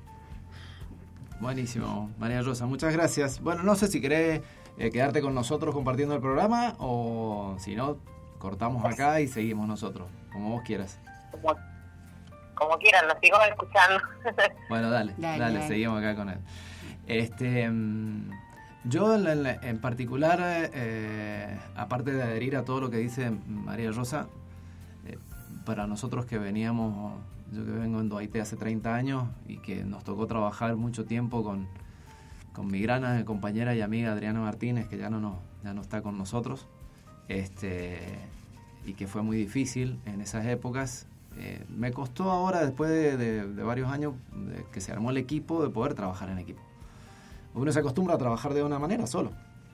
Buenísimo, 1.40 2.12
María 2.18 2.42
Rosa, 2.42 2.66
muchas 2.66 2.94
gracias. 2.94 3.42
Bueno, 3.42 3.64
no 3.64 3.76
sé 3.76 3.88
si 3.88 4.02
querés 4.02 4.42
eh, 4.78 4.92
quedarte 4.92 5.22
con 5.22 5.36
nosotros 5.36 5.74
compartiendo 5.74 6.16
el 6.16 6.22
programa 6.22 6.76
o 6.80 7.56
si 7.60 7.76
no, 7.76 7.98
cortamos 8.40 8.86
acá 8.86 9.22
y 9.22 9.28
seguimos 9.28 9.68
nosotros, 9.68 10.08
como 10.32 10.50
vos 10.50 10.62
quieras. 10.64 11.00
Como, 12.56 12.78
quieran, 12.80 13.08
nos 13.08 13.18
sigo 13.22 13.38
escuchando. 13.42 14.00
bueno, 14.70 14.90
dale, 14.90 15.14
dale, 15.18 15.68
seguimos 15.68 16.00
acá 16.00 16.16
con 16.16 16.30
él. 16.30 16.40
Este, 17.06 17.70
mm, 17.70 18.32
yo 18.86 19.16
en, 19.16 19.80
particular, 19.80 20.40
eh, 20.42 21.60
aparte 21.76 22.12
de 22.12 22.24
adherir 22.24 22.56
a 22.58 22.66
todo 22.66 22.82
lo 22.82 22.90
que 22.90 22.98
dice 22.98 23.30
María 23.30 23.92
Rosa, 23.92 24.28
eh, 25.06 25.18
para 25.66 25.86
nosotros 25.86 26.26
que 26.26 26.38
veníamos 26.38 27.14
yo 27.52 27.66
que 27.66 27.72
vengo 27.72 28.02
en 28.02 28.10
Duaité 28.10 28.42
hace 28.42 28.58
30 28.58 28.94
años 28.94 29.26
y 29.48 29.58
que 29.60 29.84
nos 29.84 30.04
tocó 30.04 30.28
trabajar 30.28 30.76
mucho 30.76 31.06
tiempo 31.06 31.44
con, 31.44 31.68
con 32.54 32.68
mi 32.68 32.82
gran 32.82 33.24
compañera 33.24 33.74
y 33.76 33.82
amiga 33.82 34.12
Adriana 34.12 34.42
Martínez, 34.42 34.88
que 34.88 34.98
ya 34.98 35.10
no, 35.10 35.20
no, 35.20 35.40
ya 35.64 35.74
no 35.74 35.82
está 35.82 36.02
con 36.02 36.18
nosotros, 36.18 36.68
este, 37.28 38.00
y 38.86 38.94
que 38.94 39.08
fue 39.08 39.22
muy 39.22 39.38
difícil 39.38 40.00
en 40.06 40.22
esas 40.22 40.46
épocas. 40.46 41.08
Eh, 41.38 41.64
me 41.70 41.92
costó 41.92 42.32
ahora, 42.32 42.66
después 42.66 42.90
de, 42.90 43.44
varios 43.64 43.90
años 43.92 44.14
que 44.72 44.82
se 44.82 44.92
armó 44.92 45.12
el 45.12 45.18
equipo, 45.18 45.64
de 45.64 45.70
poder 45.70 45.94
trabajar 45.94 46.30
en 46.30 46.40
equipo. 46.40 46.62
Uno 47.54 47.72
se 47.72 47.80
acostumbra 47.80 48.16
a 48.16 48.18
trabajar 48.18 48.54
de 48.54 48.64
una 48.64 48.80
manera 48.80 49.08
solo, 49.08 49.32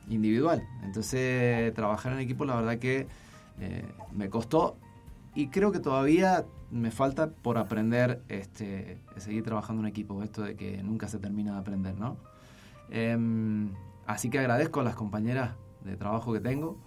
individual. 0.10 0.68
Entonces, 0.84 1.74
trabajar 1.74 2.14
en 2.14 2.20
equipo, 2.20 2.46
la 2.46 2.56
verdad 2.56 2.80
que 2.80 3.08
eh, 3.60 3.86
me 4.14 4.30
costó 4.30 4.78
y 5.36 5.48
creo 5.48 5.72
que 5.72 5.80
todavía 5.80 6.46
me 6.72 6.92
falta 6.92 7.30
por 7.30 7.58
aprender 7.58 8.22
este, 8.30 8.98
seguir 9.18 9.44
trabajando 9.44 9.82
en 9.82 9.88
equipo, 9.88 10.22
esto 10.24 10.42
de 10.42 10.56
que 10.56 10.82
nunca 10.84 11.08
se 11.08 11.20
termina 11.20 11.54
de 11.54 11.60
aprender, 11.60 11.96
¿no? 11.98 12.18
Em, 12.90 13.72
así 14.06 14.30
que 14.30 14.40
agradezco 14.40 14.80
a 14.82 14.84
las 14.84 14.96
compañeras 14.96 15.52
de 15.84 15.96
trabajo 15.96 16.34
que 16.34 16.40
tengo, 16.40 16.78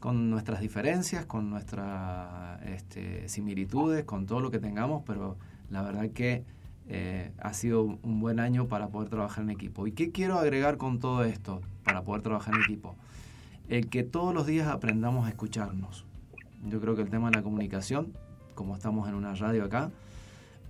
con 0.00 0.30
nuestras 0.30 0.60
diferencias, 0.60 1.26
con 1.26 1.50
nuestras 1.50 2.62
este, 2.62 3.28
similitudes, 3.28 4.04
con 4.04 4.26
todo 4.26 4.40
lo 4.40 4.50
que 4.50 4.58
tengamos, 4.58 5.02
pero 5.06 5.36
la 5.70 5.82
verdad 5.82 6.10
que 6.10 6.44
eh, 6.86 7.32
ha 7.38 7.52
sido 7.52 7.82
un 7.82 8.20
buen 8.20 8.40
año 8.40 8.68
para 8.68 8.88
poder 8.88 9.08
trabajar 9.08 9.44
en 9.44 9.50
equipo. 9.50 9.86
¿Y 9.86 9.92
qué 9.92 10.10
quiero 10.12 10.38
agregar 10.38 10.76
con 10.76 10.98
todo 10.98 11.24
esto 11.24 11.60
para 11.84 12.02
poder 12.02 12.22
trabajar 12.22 12.54
en 12.54 12.62
equipo? 12.62 12.96
El 13.68 13.88
que 13.88 14.04
todos 14.04 14.34
los 14.34 14.46
días 14.46 14.68
aprendamos 14.68 15.26
a 15.26 15.30
escucharnos. 15.30 16.04
Yo 16.64 16.80
creo 16.80 16.96
que 16.96 17.02
el 17.02 17.10
tema 17.10 17.30
de 17.30 17.36
la 17.36 17.42
comunicación 17.42 18.12
como 18.58 18.74
estamos 18.74 19.08
en 19.08 19.14
una 19.14 19.36
radio 19.36 19.62
acá, 19.62 19.92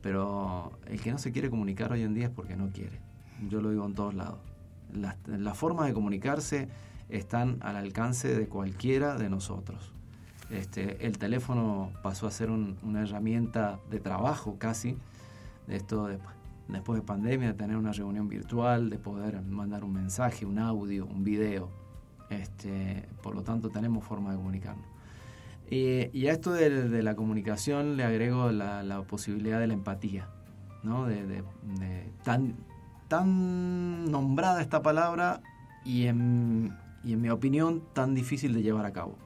pero 0.03 0.73
el 0.89 1.01
que 1.01 1.11
no 1.11 1.17
se 1.17 1.33
quiere 1.33 1.49
comunicar 1.49 1.91
hoy 1.91 2.03
en 2.03 2.13
día 2.13 2.27
es 2.27 2.31
porque 2.31 2.55
no 2.55 2.69
quiere. 2.69 3.01
Yo 3.49 3.63
lo 3.63 3.71
digo 3.71 3.87
en 3.87 3.95
todos 3.95 4.13
lados. 4.13 4.41
Las, 4.93 5.57
formas 5.57 5.87
de 5.87 5.95
comunicarse 5.95 6.69
están 7.09 7.59
al 7.61 7.77
alcance 7.77 8.37
de 8.37 8.49
cualquiera 8.49 9.17
de 9.17 9.31
nosotros. 9.31 9.93
Este, 10.51 11.07
el 11.07 11.19
teléfono 11.19 11.93
pasó 12.03 12.27
a 12.27 12.31
ser 12.31 12.51
una 12.51 13.03
herramienta 13.03 13.79
de 13.91 14.01
trabajo 14.01 14.57
casi, 14.59 14.97
de 15.67 15.77
esto 15.77 16.09
después 16.69 17.01
de 17.01 17.07
pandemia, 17.07 17.49
de 17.49 17.55
tener 17.55 17.77
una 17.77 17.93
reunión 17.93 18.29
virtual, 18.29 18.89
de 18.89 18.99
poder 18.99 19.43
mandar 19.43 19.85
un 19.85 19.93
mensaje, 19.93 20.47
un 20.47 20.59
audio, 20.59 21.07
un 21.07 21.23
video. 21.23 21.69
Este, 22.31 23.07
por 23.23 23.35
lo 23.35 23.43
tanto, 23.43 23.71
tenemos 23.71 24.05
forma 24.05 24.31
de 24.31 24.37
comunicarnos. 24.37 24.87
y 25.71 26.27
a 26.27 26.33
esto 26.33 26.53
de, 26.53 27.03
la 27.03 27.15
comunicación 27.15 27.97
le 27.97 28.05
agrego 28.05 28.51
la, 28.51 29.03
posibilidad 29.07 29.61
de 29.61 29.67
la 29.67 29.75
empatía, 29.75 30.29
¿no? 30.83 31.07
De, 31.07 31.43
tan, 32.25 32.55
tan 33.09 34.11
nombrada 34.11 34.63
esta 34.63 34.81
palabra 34.81 35.43
y 35.85 36.07
en, 36.07 36.73
y 37.05 37.13
en 37.13 37.21
mi 37.21 37.31
opinión 37.31 37.83
tan 37.93 38.15
difícil 38.15 38.53
de 38.55 38.63
llevar 38.63 38.87
a 38.87 38.93
cabo, 38.93 39.17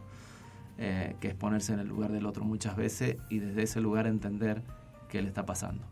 eh, 0.79 1.17
que 1.21 1.29
es 1.29 1.35
ponerse 1.35 1.73
en 1.73 1.81
el 1.81 1.89
lugar 1.89 2.13
del 2.13 2.27
otro 2.27 2.45
muchas 2.45 2.77
veces 2.77 3.17
y 3.31 3.39
desde 3.39 3.63
ese 3.63 3.81
lugar 3.81 4.07
entender 4.07 4.63
qué 5.09 5.23
le 5.23 5.29
está 5.29 5.47
pasando. 5.47 5.85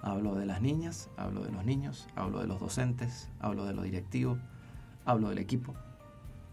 Hablo 0.00 0.34
de 0.36 0.46
las 0.46 0.62
niñas, 0.62 1.10
hablo 1.16 1.42
de 1.42 1.50
los 1.50 1.64
niños, 1.64 2.06
hablo 2.14 2.40
de 2.40 2.46
los 2.46 2.60
docentes, 2.60 3.28
hablo 3.40 3.64
de 3.64 3.74
los 3.74 3.84
directivos, 3.84 4.38
hablo 5.04 5.28
del 5.28 5.38
equipo, 5.38 5.74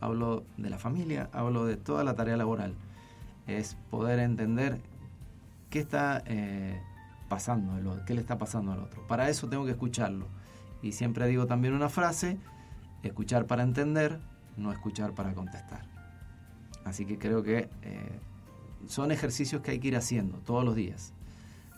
hablo 0.02 0.44
de 0.58 0.70
la 0.70 0.78
familia, 0.78 1.30
hablo 1.32 1.66
de 1.66 1.78
toda 1.78 2.04
la 2.04 2.16
tarea 2.16 2.38
laboral. 2.38 2.74
Es 3.48 3.78
poder 3.92 4.20
entender 4.20 4.82
qué 5.70 5.80
está 5.80 6.24
eh, 6.26 6.82
pasando, 7.30 8.04
qué 8.06 8.14
le 8.14 8.22
está 8.22 8.38
pasando 8.38 8.72
al 8.72 8.80
otro. 8.80 9.06
Para 9.08 9.30
eso 9.30 9.48
tengo 9.48 9.66
que 9.66 9.72
escucharlo. 9.72 10.28
Y 10.82 10.94
siempre 10.94 11.28
digo 11.28 11.46
también 11.46 11.74
una 11.74 11.90
frase, 11.90 12.38
escuchar 13.04 13.46
para 13.46 13.64
entender, 13.64 14.20
no 14.58 14.72
escuchar 14.72 15.14
para 15.14 15.34
contestar. 15.34 15.86
Así 16.84 17.06
que 17.06 17.18
creo 17.18 17.44
que 17.44 17.70
eh, 17.82 18.20
son 18.88 19.12
ejercicios 19.12 19.62
que 19.62 19.72
hay 19.72 19.80
que 19.80 19.88
ir 19.90 19.96
haciendo 19.96 20.38
todos 20.40 20.64
los 20.64 20.76
días, 20.76 21.14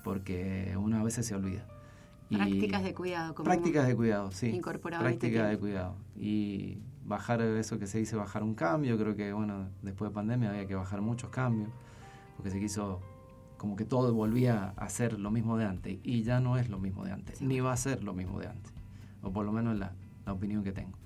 porque 0.03 0.75
una 0.77 1.03
vez 1.03 1.15
se 1.15 1.35
olvida. 1.35 1.65
prácticas 2.29 2.83
de 2.83 2.93
cuidado. 2.93 3.35
Como 3.35 3.45
prácticas 3.45 3.87
de 3.87 3.95
cuidado, 3.95 4.31
sí. 4.31 4.47
Incorporado 4.47 5.07
este 5.07 5.19
prácticas 5.19 5.49
de 5.49 5.57
cuidado. 5.57 5.95
Y 6.17 6.79
bajar 7.05 7.41
eso 7.41 7.79
que 7.79 7.87
se 7.87 7.99
dice 7.99 8.15
bajar 8.15 8.43
un 8.43 8.53
cambio, 8.53 8.97
creo 8.97 9.15
que 9.15 9.31
bueno, 9.31 9.69
después 9.81 10.11
de 10.11 10.15
pandemia 10.15 10.49
había 10.49 10.67
que 10.67 10.75
bajar 10.75 11.01
muchos 11.01 11.29
cambios, 11.29 11.69
porque 12.35 12.51
se 12.51 12.59
quiso 12.59 12.99
como 13.57 13.75
que 13.75 13.85
todo 13.85 14.13
volvía 14.13 14.73
a 14.75 14.89
ser 14.89 15.17
lo 15.19 15.31
mismo 15.31 15.57
de 15.57 15.65
antes, 15.65 15.99
y 16.03 16.23
ya 16.23 16.39
no 16.41 16.57
es 16.57 16.69
lo 16.69 16.79
mismo 16.79 17.05
de 17.05 17.13
antes, 17.13 17.41
ni 17.41 17.61
va 17.61 17.71
a 17.71 17.77
ser 17.77 18.03
lo 18.03 18.13
mismo 18.13 18.39
de 18.39 18.47
antes, 18.47 18.73
o 19.21 19.31
por 19.31 19.45
lo 19.45 19.51
menos 19.53 19.79
la, 19.79 19.93
la 20.25 20.33
opinión 20.33 20.63
que 20.63 20.73
tengo. 20.73 20.97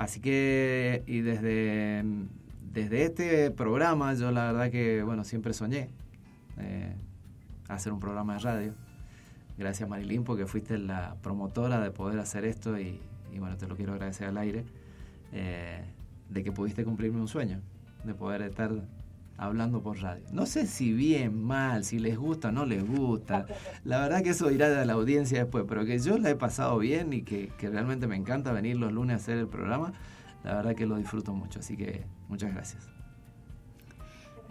Así 0.00 0.18
que, 0.18 1.04
y 1.06 1.20
desde, 1.20 2.02
desde 2.72 3.04
este 3.04 3.50
programa, 3.50 4.14
yo 4.14 4.30
la 4.30 4.50
verdad 4.50 4.70
que, 4.70 5.02
bueno, 5.02 5.24
siempre 5.24 5.52
soñé 5.52 5.90
eh, 6.56 6.94
hacer 7.68 7.92
un 7.92 8.00
programa 8.00 8.32
de 8.32 8.38
radio. 8.38 8.74
Gracias 9.58 9.86
Marilyn 9.86 10.24
porque 10.24 10.46
fuiste 10.46 10.78
la 10.78 11.16
promotora 11.20 11.80
de 11.80 11.90
poder 11.90 12.18
hacer 12.18 12.46
esto 12.46 12.80
y, 12.80 12.98
y 13.30 13.38
bueno, 13.40 13.58
te 13.58 13.68
lo 13.68 13.76
quiero 13.76 13.92
agradecer 13.92 14.26
al 14.28 14.38
aire. 14.38 14.64
Eh, 15.34 15.84
de 16.30 16.42
que 16.42 16.50
pudiste 16.50 16.82
cumplirme 16.82 17.20
un 17.20 17.28
sueño, 17.28 17.60
de 18.04 18.14
poder 18.14 18.40
estar 18.40 18.72
hablando 19.40 19.82
por 19.82 20.02
radio. 20.02 20.22
No 20.32 20.44
sé 20.44 20.66
si 20.66 20.92
bien, 20.92 21.42
mal, 21.42 21.82
si 21.82 21.98
les 21.98 22.18
gusta 22.18 22.48
o 22.48 22.52
no 22.52 22.66
les 22.66 22.86
gusta. 22.86 23.46
La 23.84 23.98
verdad 23.98 24.22
que 24.22 24.30
eso 24.30 24.50
irá 24.50 24.68
de 24.68 24.84
la 24.84 24.92
audiencia 24.92 25.38
después, 25.38 25.64
pero 25.66 25.86
que 25.86 25.98
yo 25.98 26.18
la 26.18 26.28
he 26.28 26.34
pasado 26.36 26.76
bien 26.76 27.14
y 27.14 27.22
que, 27.22 27.50
realmente 27.58 28.06
me 28.06 28.16
encanta 28.16 28.52
venir 28.52 28.76
los 28.76 28.92
lunes 28.92 29.14
a 29.14 29.16
hacer 29.16 29.38
el 29.38 29.48
programa, 29.48 29.94
la 30.44 30.56
verdad 30.56 30.74
que 30.74 30.84
lo 30.84 30.96
disfruto 30.96 31.32
mucho, 31.32 31.60
así 31.60 31.74
que 31.74 32.04
muchas 32.28 32.52
gracias. 32.52 32.86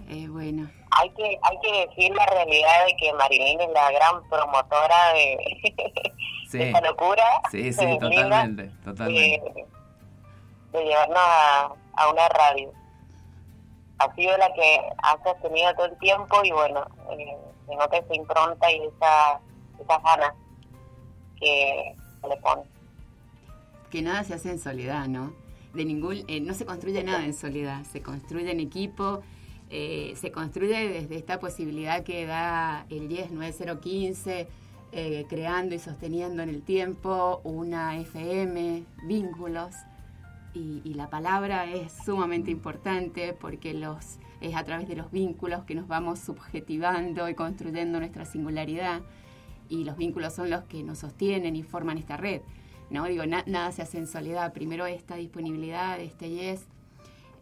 Eh, 0.10 0.28
bueno. 0.28 0.68
Hay 0.90 1.12
que, 1.12 1.24
hay 1.24 1.58
que 1.62 1.88
decir 1.88 2.16
la 2.16 2.26
realidad 2.26 2.86
de 2.88 2.96
que 2.98 3.14
Marilyn 3.14 3.62
es 3.62 3.70
la 3.72 3.92
gran 3.92 4.28
promotora 4.28 5.14
de, 5.14 5.38
esta 6.52 6.82
locura. 6.82 7.24
Sí, 7.52 7.72
sí, 7.72 7.86
totalmente, 8.00 8.72
totalmente. 8.84 9.68
De, 10.74 10.84
llevarnos 10.84 11.20
a, 11.20 11.76
a, 11.94 12.12
una 12.12 12.28
radio. 12.30 12.79
Ha 14.00 14.16
sido 14.16 14.38
la 14.38 14.54
que 14.54 14.80
ha 15.04 15.24
sostenido 15.24 15.74
todo 15.76 15.86
el 15.88 15.98
tiempo 16.00 16.42
y 16.44 16.52
bueno, 16.52 16.86
eh, 17.12 17.38
se 17.68 17.76
nota 17.76 17.98
esa 17.98 18.16
impronta 18.16 18.72
y 18.72 18.82
esa, 18.82 19.42
esa 19.80 20.00
ganas 20.00 20.34
que 21.40 21.96
le 22.28 22.38
pone. 22.38 22.64
Que 23.92 24.02
nada 24.02 24.24
se 24.24 24.34
hace 24.34 24.52
en 24.52 24.60
soledad, 24.60 25.08
¿no? 25.08 25.34
De 25.74 25.86
ningún, 25.86 26.24
eh, 26.28 26.40
no 26.40 26.54
se 26.54 26.66
construye 26.66 27.04
nada 27.04 27.24
en 27.26 27.34
soledad, 27.34 27.84
se 27.84 28.02
construye 28.02 28.52
en 28.52 28.60
equipo 28.60 29.22
eh, 29.72 30.16
se 30.20 30.32
construye 30.32 30.90
desde 30.90 31.16
esta 31.16 31.40
posibilidad 31.40 32.04
que 32.04 32.26
da 32.26 32.86
el 32.90 33.08
10 33.08 33.32
9015, 33.32 34.48
eh, 34.92 35.26
creando 35.30 35.76
y 35.76 35.80
sosteniendo 35.80 36.42
en 36.42 36.50
el 36.50 36.64
tiempo 36.64 37.40
una 37.44 37.96
FM, 37.98 38.84
vínculos, 39.04 39.76
y, 40.54 40.94
la 40.94 41.10
palabra 41.10 41.66
es 41.66 41.94
sumamente 42.06 42.52
importante 42.52 43.34
porque 43.34 43.74
los, 43.74 44.20
es 44.42 44.56
a 44.56 44.64
través 44.64 44.88
de 44.88 44.96
los 44.96 45.12
vínculos 45.12 45.64
que 45.64 45.76
nos 45.76 45.88
vamos 45.88 46.20
subjetivando 46.20 47.30
y 47.30 47.36
construyendo 47.36 48.00
nuestra 48.00 48.26
singularidad, 48.26 49.02
y 49.70 49.84
los 49.84 49.98
vínculos 49.98 50.34
son 50.34 50.50
los 50.50 50.64
que 50.64 50.84
nos 50.84 51.00
sostienen 51.00 51.56
y 51.56 51.64
forman 51.64 51.98
esta 51.98 52.18
red. 52.18 52.42
¿no? 52.90 53.06
Digo, 53.06 53.24
nada 53.26 53.72
se 53.72 53.84
hace 53.84 54.00
en 54.00 54.08
soledad. 54.08 54.52
Primero 54.52 54.88
esta 54.88 55.16
disponibilidad, 55.16 56.00
este 56.00 56.30
yes, 56.30 56.66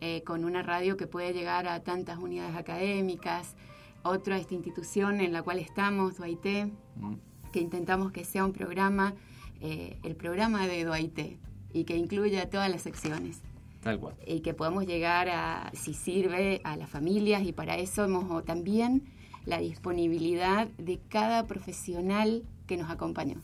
eh, 0.01 0.23
con 0.23 0.43
una 0.43 0.61
radio 0.61 0.97
que 0.97 1.07
puede 1.07 1.33
llegar 1.33 1.67
a 1.67 1.81
tantas 1.83 2.19
unidades 2.19 2.55
académicas, 2.55 3.55
otra 4.03 4.37
esta 4.37 4.53
institución 4.53 5.21
en 5.21 5.33
la 5.33 5.41
cual 5.41 5.59
estamos, 5.59 6.17
Duaité, 6.17 6.65
mm. 6.97 7.13
que 7.51 7.61
intentamos 7.61 8.11
que 8.11 8.25
sea 8.25 8.45
un 8.45 8.53
programa, 8.53 9.15
eh, 9.61 9.97
el 10.03 10.15
programa 10.15 10.67
de 10.67 10.83
Duaité, 10.83 11.39
y 11.77 11.83
que 11.83 11.95
incluya 11.95 12.49
todas 12.49 12.69
las 12.69 12.81
secciones. 12.81 13.41
Tal 13.83 13.99
cual. 13.99 14.15
Y 14.25 14.41
que 14.41 14.53
podamos 14.53 14.85
llegar 14.85 15.29
a, 15.29 15.71
si 15.73 15.93
sirve, 15.93 16.59
a 16.63 16.75
las 16.75 16.89
familias, 16.89 17.43
y 17.43 17.53
para 17.53 17.77
eso 17.77 18.03
hemos 18.03 18.43
también 18.45 19.03
la 19.45 19.59
disponibilidad 19.59 20.67
de 20.77 20.99
cada 21.07 21.45
profesional 21.45 22.43
que 22.65 22.77
nos 22.77 22.89
acompañó 22.89 23.41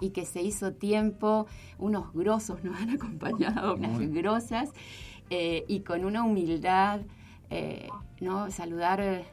y 0.00 0.10
que 0.10 0.24
se 0.24 0.42
hizo 0.42 0.72
tiempo, 0.72 1.46
unos 1.78 2.12
grosos 2.12 2.64
nos 2.64 2.80
han 2.80 2.90
acompañado, 2.90 3.74
unas 3.74 4.00
grosas, 4.10 4.70
eh, 5.30 5.64
y 5.68 5.80
con 5.80 6.04
una 6.04 6.24
humildad, 6.24 7.00
eh, 7.50 7.88
¿no? 8.20 8.50
Saludar, 8.50 9.24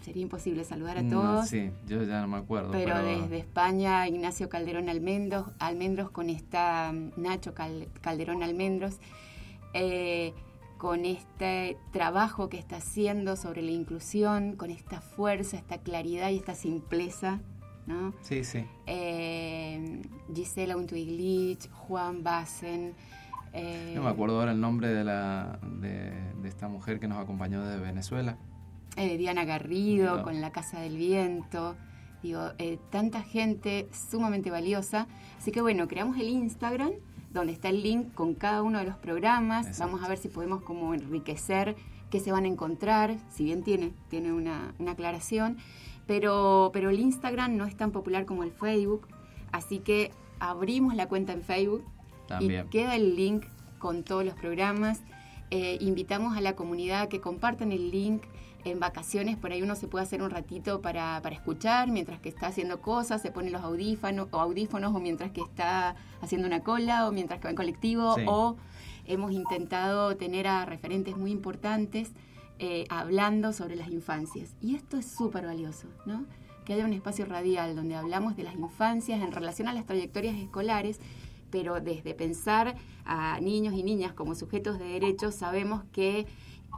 sería 0.00 0.22
imposible 0.22 0.64
saludar 0.64 0.98
a 0.98 1.08
todos. 1.08 1.48
sí, 1.48 1.70
yo 1.86 2.02
ya 2.02 2.20
no 2.20 2.28
me 2.28 2.38
acuerdo. 2.38 2.70
Pero, 2.72 3.02
desde 3.02 3.38
España, 3.38 4.06
Ignacio 4.08 4.48
Calderón 4.48 4.88
Almendros, 4.88 5.46
Almendros 5.58 6.10
con 6.10 6.30
esta, 6.30 6.92
Nacho 7.16 7.54
Calderón 8.00 8.42
Almendros, 8.42 8.98
eh, 9.74 10.34
con 10.78 11.04
este 11.04 11.76
trabajo 11.92 12.48
que 12.48 12.58
está 12.58 12.76
haciendo 12.76 13.36
sobre 13.36 13.62
la 13.62 13.70
inclusión, 13.70 14.56
con 14.56 14.70
esta 14.70 15.00
fuerza, 15.00 15.56
esta 15.56 15.78
claridad 15.78 16.30
y 16.30 16.36
esta 16.36 16.54
simpleza. 16.54 17.40
¿no? 17.86 18.14
Sí, 18.22 18.44
sí. 18.44 18.64
Gisela 20.34 20.76
Untuiglich, 20.76 21.68
Juan 21.70 22.22
Bassen, 22.22 22.94
eh, 23.52 23.92
no 23.96 24.02
me 24.02 24.10
acuerdo 24.10 24.38
ahora 24.38 24.52
el 24.52 24.60
nombre 24.60 24.88
de, 24.88 25.04
la, 25.04 25.58
de, 25.80 26.12
esta 26.44 26.68
mujer 26.68 27.00
que 27.00 27.08
nos 27.08 27.18
acompañó 27.18 27.64
de 27.64 27.78
Venezuela. 27.78 28.38
Eh, 29.00 29.16
Diana 29.16 29.46
Garrido, 29.46 30.22
con 30.22 30.42
La 30.42 30.52
Casa 30.52 30.78
del 30.78 30.98
Viento. 30.98 31.74
Digo, 32.22 32.50
eh, 32.58 32.78
tanta 32.90 33.22
gente 33.22 33.88
sumamente 33.92 34.50
valiosa. 34.50 35.08
Así 35.38 35.52
que 35.52 35.62
bueno, 35.62 35.88
creamos 35.88 36.18
el 36.18 36.28
Instagram, 36.28 36.90
donde 37.32 37.54
está 37.54 37.70
el 37.70 37.82
link 37.82 38.12
con 38.12 38.34
cada 38.34 38.62
uno 38.62 38.78
de 38.78 38.84
los 38.84 38.96
programas. 38.96 39.78
Vamos 39.78 40.02
a 40.04 40.08
ver 40.08 40.18
si 40.18 40.28
podemos 40.28 40.62
como 40.62 40.92
enriquecer 40.92 41.76
qué 42.10 42.20
se 42.20 42.30
van 42.30 42.44
a 42.44 42.48
encontrar, 42.48 43.16
si 43.30 43.44
bien 43.44 43.62
tiene, 43.62 43.94
tiene 44.10 44.34
una, 44.34 44.74
una 44.78 44.92
aclaración. 44.92 45.56
Pero, 46.06 46.68
pero 46.74 46.90
el 46.90 47.00
Instagram 47.00 47.56
no 47.56 47.64
es 47.64 47.78
tan 47.78 47.92
popular 47.92 48.26
como 48.26 48.44
el 48.44 48.52
Facebook. 48.52 49.08
Así 49.50 49.78
que 49.78 50.10
abrimos 50.40 50.94
la 50.94 51.08
cuenta 51.08 51.32
en 51.32 51.42
Facebook, 51.42 51.84
y 52.38 52.48
queda 52.64 52.96
el 52.96 53.16
link 53.16 53.46
con 53.78 54.04
todos 54.04 54.26
los 54.26 54.34
programas. 54.34 55.00
Eh, 55.50 55.78
invitamos 55.80 56.36
a 56.36 56.42
la 56.42 56.54
comunidad 56.54 57.00
a 57.00 57.08
que 57.08 57.22
compartan 57.22 57.72
el 57.72 57.90
link 57.90 58.22
en 58.64 58.80
vacaciones, 58.80 59.36
por 59.36 59.52
ahí 59.52 59.62
uno 59.62 59.74
se 59.74 59.88
puede 59.88 60.04
hacer 60.04 60.22
un 60.22 60.30
ratito 60.30 60.80
para, 60.80 61.20
para 61.22 61.34
escuchar 61.34 61.90
mientras 61.90 62.20
que 62.20 62.28
está 62.28 62.48
haciendo 62.48 62.80
cosas, 62.80 63.22
se 63.22 63.30
pone 63.30 63.50
los 63.50 63.62
audífonos 63.62 64.28
o, 64.30 64.40
audífonos, 64.40 64.94
o 64.94 65.00
mientras 65.00 65.30
que 65.30 65.40
está 65.40 65.96
haciendo 66.20 66.46
una 66.46 66.60
cola 66.60 67.08
o 67.08 67.12
mientras 67.12 67.40
que 67.40 67.44
va 67.44 67.50
en 67.50 67.56
colectivo 67.56 68.16
o 68.26 68.56
hemos 69.06 69.32
intentado 69.32 70.16
tener 70.16 70.46
a 70.46 70.64
referentes 70.64 71.16
muy 71.16 71.30
importantes 71.30 72.12
eh, 72.58 72.84
hablando 72.90 73.52
sobre 73.52 73.76
las 73.76 73.88
infancias. 73.88 74.54
Y 74.60 74.74
esto 74.74 74.98
es 74.98 75.06
súper 75.06 75.46
valioso, 75.46 75.88
¿no? 76.04 76.26
Que 76.64 76.74
haya 76.74 76.84
un 76.84 76.92
espacio 76.92 77.24
radial 77.24 77.74
donde 77.74 77.96
hablamos 77.96 78.36
de 78.36 78.44
las 78.44 78.54
infancias 78.54 79.22
en 79.22 79.32
relación 79.32 79.66
a 79.68 79.72
las 79.72 79.86
trayectorias 79.86 80.36
escolares 80.36 81.00
pero 81.50 81.80
desde 81.80 82.14
pensar 82.14 82.76
a 83.04 83.40
niños 83.40 83.74
y 83.74 83.82
niñas 83.82 84.12
como 84.12 84.34
sujetos 84.34 84.78
de 84.78 84.86
derechos 84.86 85.34
sabemos 85.34 85.82
que, 85.92 86.26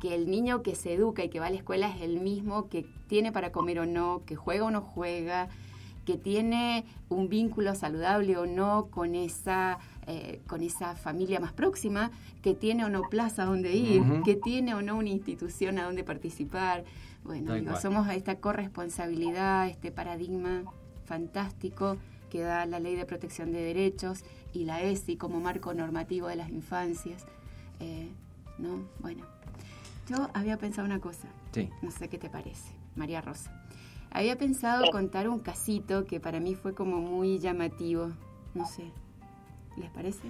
que 0.00 0.14
el 0.14 0.30
niño 0.30 0.62
que 0.62 0.74
se 0.74 0.94
educa 0.94 1.24
y 1.24 1.28
que 1.28 1.40
va 1.40 1.46
a 1.46 1.50
la 1.50 1.56
escuela 1.56 1.88
es 1.88 2.02
el 2.02 2.20
mismo 2.20 2.68
que 2.68 2.84
tiene 3.08 3.32
para 3.32 3.52
comer 3.52 3.80
o 3.80 3.86
no, 3.86 4.22
que 4.26 4.36
juega 4.36 4.64
o 4.64 4.70
no 4.70 4.80
juega, 4.80 5.48
que 6.04 6.16
tiene 6.16 6.84
un 7.08 7.28
vínculo 7.28 7.74
saludable 7.74 8.36
o 8.36 8.46
no 8.46 8.88
con 8.90 9.14
esa, 9.14 9.78
eh, 10.06 10.40
con 10.46 10.62
esa 10.62 10.96
familia 10.96 11.38
más 11.40 11.52
próxima, 11.52 12.10
que 12.42 12.54
tiene 12.54 12.84
o 12.84 12.88
no 12.88 13.02
plaza 13.02 13.44
donde 13.44 13.74
ir, 13.74 14.02
que 14.24 14.34
tiene 14.34 14.74
o 14.74 14.82
no 14.82 14.96
una 14.96 15.10
institución 15.10 15.78
a 15.78 15.84
donde 15.84 16.02
participar. 16.02 16.84
Bueno, 17.22 17.54
digo, 17.54 17.76
somos 17.80 18.08
a 18.08 18.16
esta 18.16 18.40
corresponsabilidad, 18.40 19.68
este 19.68 19.92
paradigma 19.92 20.64
fantástico 21.04 21.96
que 22.30 22.40
da 22.40 22.66
la 22.66 22.80
Ley 22.80 22.96
de 22.96 23.04
Protección 23.04 23.52
de 23.52 23.62
Derechos 23.62 24.24
y 24.52 24.64
la 24.64 24.82
ESI 24.82 25.16
como 25.16 25.38
marco 25.38 25.74
normativo 25.74 26.26
de 26.26 26.36
las 26.36 26.50
infancias. 26.50 27.26
Eh, 27.78 28.08
¿no? 28.58 28.88
Bueno, 29.00 29.24
yo 30.12 30.28
había 30.34 30.58
pensado 30.58 30.86
una 30.86 31.00
cosa, 31.00 31.28
no 31.80 31.90
sé 31.90 32.08
qué 32.08 32.18
te 32.18 32.28
parece, 32.28 32.72
María 32.96 33.20
Rosa. 33.20 33.50
Había 34.10 34.36
pensado 34.36 34.90
contar 34.90 35.28
un 35.28 35.38
casito 35.38 36.04
que 36.04 36.20
para 36.20 36.38
mí 36.38 36.54
fue 36.54 36.74
como 36.74 37.00
muy 37.00 37.38
llamativo, 37.38 38.12
no 38.54 38.66
sé, 38.66 38.92
¿les 39.76 39.90
parece? 39.90 40.28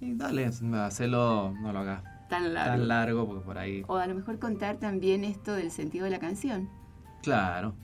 Y 0.00 0.14
dale, 0.14 0.46
hacelo, 0.46 1.52
no 1.60 1.72
lo 1.72 1.80
hagas 1.80 2.02
tan 2.28 2.54
largo. 2.54 2.70
tan 2.70 2.88
largo, 2.88 3.26
porque 3.26 3.44
por 3.44 3.58
ahí... 3.58 3.84
O 3.86 3.96
a 3.96 4.06
lo 4.06 4.14
mejor 4.14 4.38
contar 4.38 4.78
también 4.78 5.24
esto 5.24 5.52
del 5.52 5.70
sentido 5.70 6.04
de 6.04 6.10
la 6.10 6.18
canción. 6.18 6.68
Claro, 7.22 7.74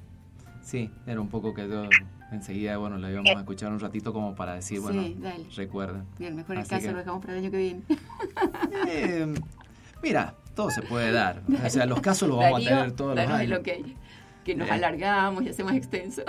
sí, 0.63 0.91
era 1.07 1.21
un 1.21 1.29
poco 1.29 1.53
que 1.53 1.69
yo 1.69 1.89
enseguida, 2.31 2.79
bueno, 2.79 2.97
la 2.97 3.11
íbamos 3.11 3.37
a 3.37 3.41
escuchar 3.41 3.71
un 3.71 3.81
ratito 3.81 4.15
como 4.15 4.35
para 4.35 4.55
decir, 4.55 4.81
bueno, 4.81 5.03
recuerden. 5.55 6.05
Bien, 6.19 6.35
mejor 6.35 6.57
el 6.57 6.67
caso 6.67 6.91
lo 6.91 6.99
dejamos 6.99 7.21
para 7.21 7.35
el 7.35 7.41
año 7.41 7.51
que 7.51 7.59
viene. 7.59 7.83
Eh, 8.89 9.33
mira, 10.03 10.35
todo 10.55 10.71
se 10.71 10.83
puede 10.83 11.13
dar. 11.13 11.43
O 11.65 11.71
sea, 11.71 11.87
los 11.87 12.01
casos 12.01 12.29
los 12.29 12.39
vamos 12.39 12.67
a 12.67 12.69
tener 12.69 12.93
todos 12.93 13.17
los 13.17 13.29
años. 13.29 13.61
que 14.45 14.57
nos 14.57 14.71
alargamos 14.71 15.45
y 15.45 15.49
hacemos 15.49 15.73
extenso. 15.73 16.23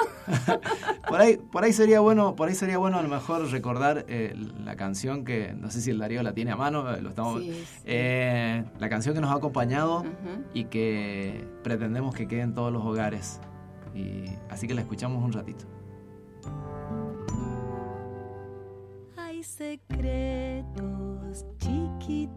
por 1.08 1.20
ahí, 1.20 1.38
por 1.38 1.64
ahí 1.64 1.74
sería 1.74 2.00
bueno, 2.00 2.36
por 2.36 2.48
ahí 2.48 2.56
sería 2.56 2.78
bueno 2.78 3.00
a 3.00 3.02
lo 3.02 3.10
mejor 3.10 3.50
recordar 3.50 4.06
eh, 4.08 4.36
la 4.64 4.76
canción 4.76 5.26
que, 5.26 5.54
no 5.54 5.72
sé 5.72 5.82
si 5.82 5.90
el 5.90 5.98
Darío 5.98 6.22
la 6.22 6.34
tiene 6.34 6.52
a 6.52 6.56
mano, 6.56 6.84
lo 7.02 7.10
estamos, 7.10 7.42
eh, 7.86 8.64
la 8.80 8.90
canción 8.90 9.16
que 9.16 9.22
nos 9.22 9.32
ha 9.32 9.36
acompañado 9.36 10.06
y 10.54 10.66
que 10.66 11.44
pretendemos 11.64 12.14
que 12.14 12.28
quede 12.28 12.42
en 12.42 12.54
todos 12.54 12.72
los 12.72 12.84
hogares. 12.84 13.40
Y 13.96 14.26
así 14.50 14.68
que 14.68 14.74
la 14.74 14.82
escuchamos 14.82 15.24
un 15.24 15.34
ratito. 15.34 15.66
secretos 19.44 21.46
chiquititos 21.60 22.33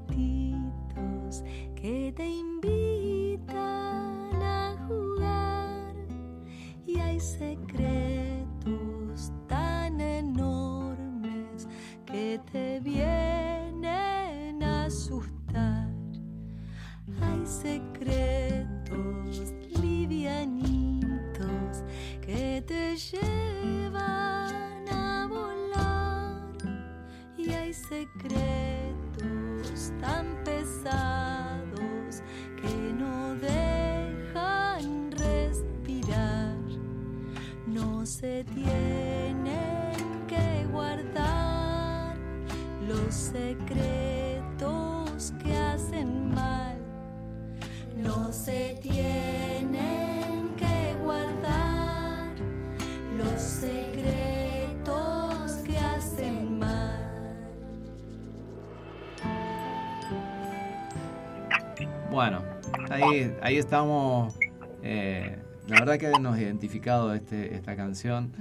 Bueno, 62.16 62.42
ahí, 62.88 63.31
ahí 63.42 63.59
estamos. 63.59 64.35
eh, 64.83 65.37
la 65.68 65.81
verdad 65.81 65.98
que 65.98 66.11
nos 66.18 66.38
identificado 66.38 67.12
este, 67.12 67.55
esta 67.55 67.76
canción. 67.76 68.33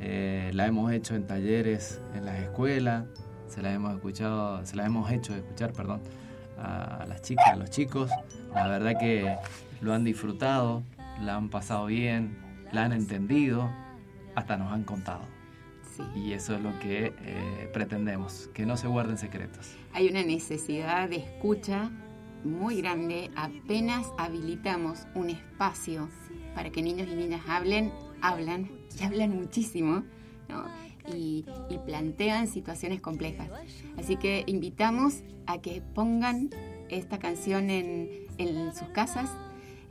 Eh, 0.00 0.50
la 0.54 0.66
hemos 0.66 0.90
hecho 0.92 1.14
en 1.14 1.26
talleres 1.26 2.00
en 2.14 2.24
las 2.24 2.38
escuelas. 2.38 3.04
Se 3.46 3.60
la 3.60 3.70
hemos 3.74 3.94
escuchado, 3.94 4.64
se 4.64 4.76
la 4.76 4.86
hemos 4.86 5.12
hecho 5.12 5.34
escuchar, 5.34 5.74
perdón, 5.74 6.00
a 6.58 7.04
las 7.06 7.20
chicas, 7.20 7.48
a 7.48 7.56
los 7.56 7.68
chicos. 7.68 8.10
La 8.54 8.66
verdad 8.66 8.98
que 8.98 9.36
lo 9.82 9.92
han 9.92 10.04
disfrutado, 10.04 10.82
la 11.20 11.36
han 11.36 11.50
pasado 11.50 11.84
bien, 11.84 12.34
la 12.72 12.86
han 12.86 12.94
entendido, 12.94 13.70
hasta 14.36 14.56
nos 14.56 14.72
han 14.72 14.84
contado. 14.84 15.20
Sí. 15.94 16.02
Y 16.16 16.32
eso 16.32 16.54
es 16.56 16.62
lo 16.62 16.70
que 16.78 17.12
eh, 17.26 17.70
pretendemos, 17.74 18.48
que 18.54 18.64
no 18.64 18.78
se 18.78 18.86
guarden 18.86 19.18
secretos. 19.18 19.76
Hay 19.92 20.08
una 20.08 20.22
necesidad 20.22 21.10
de 21.10 21.16
escucha 21.16 21.90
muy 22.44 22.80
grande. 22.80 23.30
Apenas 23.36 24.06
habilitamos 24.18 25.06
un 25.14 25.30
espacio 25.30 26.08
para 26.54 26.70
que 26.70 26.82
niños 26.82 27.08
y 27.10 27.14
niñas 27.14 27.42
hablen, 27.48 27.92
hablan, 28.20 28.70
y 28.98 29.04
hablan 29.04 29.36
muchísimo, 29.36 30.04
¿no? 30.48 30.64
y, 31.14 31.44
plantean 31.86 32.46
situaciones 32.48 33.00
complejas. 33.00 33.48
Así 33.96 34.16
que 34.16 34.44
invitamos 34.46 35.22
a 35.46 35.58
que 35.58 35.82
pongan 35.94 36.50
esta 36.90 37.18
canción 37.18 37.70
en, 37.70 38.26
en 38.38 38.74
sus 38.74 38.88
casas, 38.88 39.30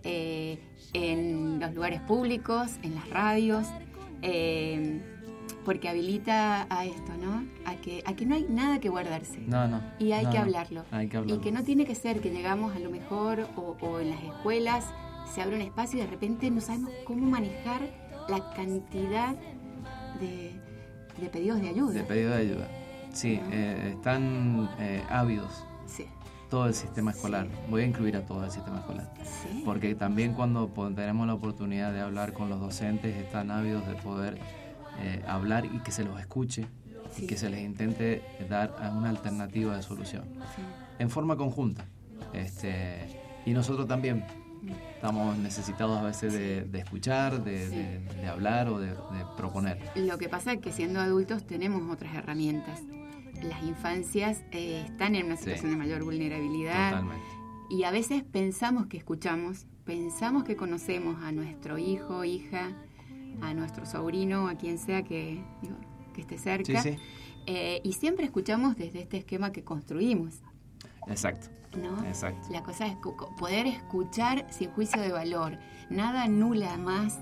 eh, 0.04 0.60
en 0.94 1.60
los 1.60 1.74
lugares 1.74 2.02
públicos, 2.02 2.72
en 2.84 2.96
las 2.96 3.10
radios, 3.10 3.68
eh, 4.22 5.02
porque 5.66 5.90
habilita 5.90 6.68
a 6.70 6.86
esto, 6.86 7.14
¿no? 7.18 7.46
Que, 7.88 8.04
a 8.06 8.14
que 8.18 8.26
no 8.26 8.36
hay 8.36 8.46
nada 8.50 8.82
que 8.82 8.90
guardarse. 8.90 9.40
No, 9.48 9.66
no. 9.66 9.82
Y 9.98 10.12
hay 10.12 10.26
no, 10.26 10.32
que 10.32 10.38
hablarlo. 10.38 10.84
Hay 10.92 11.08
que 11.08 11.24
Y 11.26 11.38
que 11.38 11.54
no 11.54 11.64
tiene 11.64 11.86
que 11.86 11.96
ser 11.96 12.20
que 12.20 12.32
llegamos 12.32 12.76
a 12.76 12.80
lo 12.80 12.90
mejor 12.90 13.48
o, 13.56 13.78
o 13.80 14.00
en 14.02 14.10
las 14.10 14.22
escuelas 14.22 14.84
se 15.34 15.42
abre 15.42 15.56
un 15.56 15.62
espacio 15.62 15.98
y 16.00 16.02
de 16.02 16.08
repente 16.08 16.52
no 16.52 16.60
sabemos 16.60 16.92
cómo 17.06 17.26
manejar 17.26 17.80
la 18.28 18.54
cantidad 18.54 19.38
de, 20.20 20.60
de 21.22 21.30
pedidos 21.30 21.62
de 21.62 21.70
ayuda. 21.70 21.94
De 21.94 22.04
pedido 22.04 22.32
de 22.32 22.36
ayuda. 22.42 22.68
Sí, 23.14 23.40
eh, 23.52 23.94
están 23.96 24.70
eh, 24.80 25.02
ávidos 25.10 25.64
Sí, 25.86 26.08
todo 26.50 26.68
el 26.68 26.74
sistema 26.74 27.12
escolar. 27.12 27.48
Voy 27.70 27.84
a 27.84 27.86
incluir 27.86 28.18
a 28.18 28.26
todo 28.26 28.44
el 28.44 28.52
sistema 28.52 28.80
escolar. 28.80 29.14
sí. 29.24 29.62
Porque 29.64 29.96
también 29.96 30.34
cuando 30.34 30.68
tenemos 30.94 31.26
la 31.26 31.36
oportunidad 31.36 31.94
de 31.94 32.02
hablar 32.02 32.34
con 32.34 32.50
los 32.50 32.60
docentes, 32.60 33.16
están 33.16 33.50
ávidos 33.50 33.88
de 33.88 33.94
poder 33.94 34.38
eh, 35.00 35.24
hablar 35.26 35.64
y 35.66 35.80
que 35.80 35.92
se 35.92 36.04
los 36.04 36.20
escuche 36.20 36.68
Sí. 37.14 37.24
y 37.24 37.28
que 37.28 37.38
se 37.38 37.50
les 37.50 37.62
intente 37.64 38.22
dar 38.50 38.76
una 38.96 39.10
alternativa 39.10 39.76
de 39.76 39.84
solución. 39.84 40.24
sí. 40.56 40.62
En 41.00 41.10
forma 41.10 41.36
conjunta. 41.38 41.86
Este, 42.34 43.22
y 43.46 43.52
nosotros 43.54 43.88
también 43.88 44.24
estamos 44.96 45.38
necesitados 45.38 45.98
a 46.00 46.04
veces 46.04 46.34
de, 46.34 46.64
de 46.64 46.80
escuchar, 46.80 47.44
de, 47.44 47.70
de- 47.70 48.00
de 48.00 48.28
hablar 48.28 48.68
o 48.70 48.80
de, 48.80 48.94
proponer. 49.38 49.80
Lo 49.96 50.18
que 50.18 50.28
pasa 50.28 50.54
es 50.54 50.60
que 50.60 50.72
siendo 50.72 51.00
adultos 51.00 51.46
tenemos 51.46 51.90
otras 51.92 52.14
herramientas. 52.16 52.82
Las 53.44 53.62
infancias 53.64 54.42
eh, 54.52 54.84
están 54.88 55.14
en 55.16 55.28
una 55.28 55.38
situación 55.38 55.70
de 55.72 55.78
mayor 55.78 56.04
vulnerabilidad 56.04 56.90
Totalmente. 56.90 57.26
y 57.70 57.84
a 57.84 57.92
veces 57.92 58.24
pensamos 58.24 58.88
que 58.88 58.98
escuchamos, 58.98 59.68
pensamos 59.86 60.44
que 60.44 60.56
conocemos 60.56 61.22
a 61.22 61.32
nuestro 61.32 61.78
hijo, 61.78 62.24
hija, 62.24 62.72
a 63.42 63.54
nuestro 63.54 63.86
sobrino, 63.86 64.48
a 64.48 64.56
quien 64.56 64.80
sea 64.80 65.04
que, 65.04 65.44
digo, 65.62 65.76
que 66.18 66.36
esté 66.36 66.38
Sí, 66.38 66.44
cerca. 66.44 66.82
sí, 66.82 66.96
Eh, 67.46 67.80
y 67.84 67.94
siempre 67.94 68.26
escuchamos 68.26 68.76
desde 68.76 69.02
este 69.02 69.18
esquema 69.18 69.52
que 69.54 69.64
construimos, 69.64 70.42
exacto, 71.08 71.48
¿no? 71.82 72.04
exacto. 72.06 72.48
La 72.52 72.62
cosa 72.64 72.88
es 72.88 72.96
poder 73.38 73.68
escuchar 73.68 74.46
sin 74.50 74.70
juicio 74.72 75.02
de 75.02 75.12
valor. 75.12 75.58
Nada 75.90 76.24
anula 76.24 76.76
más 76.78 77.20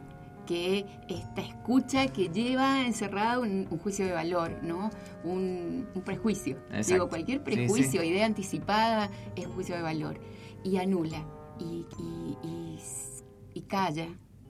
que 0.48 0.86
esta 1.10 1.42
escucha 1.42 2.08
que 2.08 2.30
lleva 2.30 2.86
encerrado 2.86 3.42
un, 3.44 3.68
un 3.70 3.78
juicio 3.80 4.06
de 4.06 4.12
valor, 4.14 4.60
¿no? 4.64 4.90
Un, 5.24 5.88
un 5.94 6.02
prejuicio. 6.04 6.58
Exacto. 6.70 6.94
Digo, 6.94 7.10
cualquier 7.10 7.40
Sí, 7.40 7.44
prejuicio, 7.44 8.02
sí. 8.02 8.08
idea 8.08 8.26
anticipada 8.28 9.10
es 9.36 9.46
un 9.48 9.54
juicio 9.54 9.76
de 9.76 9.82
valor. 9.82 10.20
Y 10.64 10.78
anula. 10.78 11.24
Y, 11.60 11.86
y- 12.00 12.38
y 12.44 12.80
y 13.56 13.62
calla, 13.62 14.08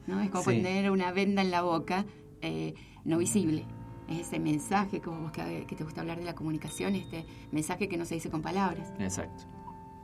¿no? 0.08 0.19
Es 0.21 0.29
como 0.31 0.43
Sí. 0.43 0.55
poner 0.58 0.89
una 0.89 1.12
venda 1.12 1.41
en 1.43 1.51
la 1.51 1.62
boca 1.62 2.05
eh, 2.41 2.73
no 3.05 3.17
visible. 3.19 3.65
Es 4.10 4.20
ese 4.20 4.39
mensaje, 4.39 5.02
como 5.02 5.22
vos 5.22 5.32
que, 5.32 5.65
que 5.68 5.76
te 5.76 5.84
gusta 5.84 6.02
hablar 6.02 6.18
de 6.20 6.26
la 6.26 6.36
comunicación, 6.36 6.96
este 6.96 7.26
mensaje 7.52 7.89
que 7.89 7.98
no 7.98 8.06
se 8.06 8.15
dice 8.15 8.30
con 8.30 8.41
palabras. 8.41 8.91
Exacto. 9.00 9.44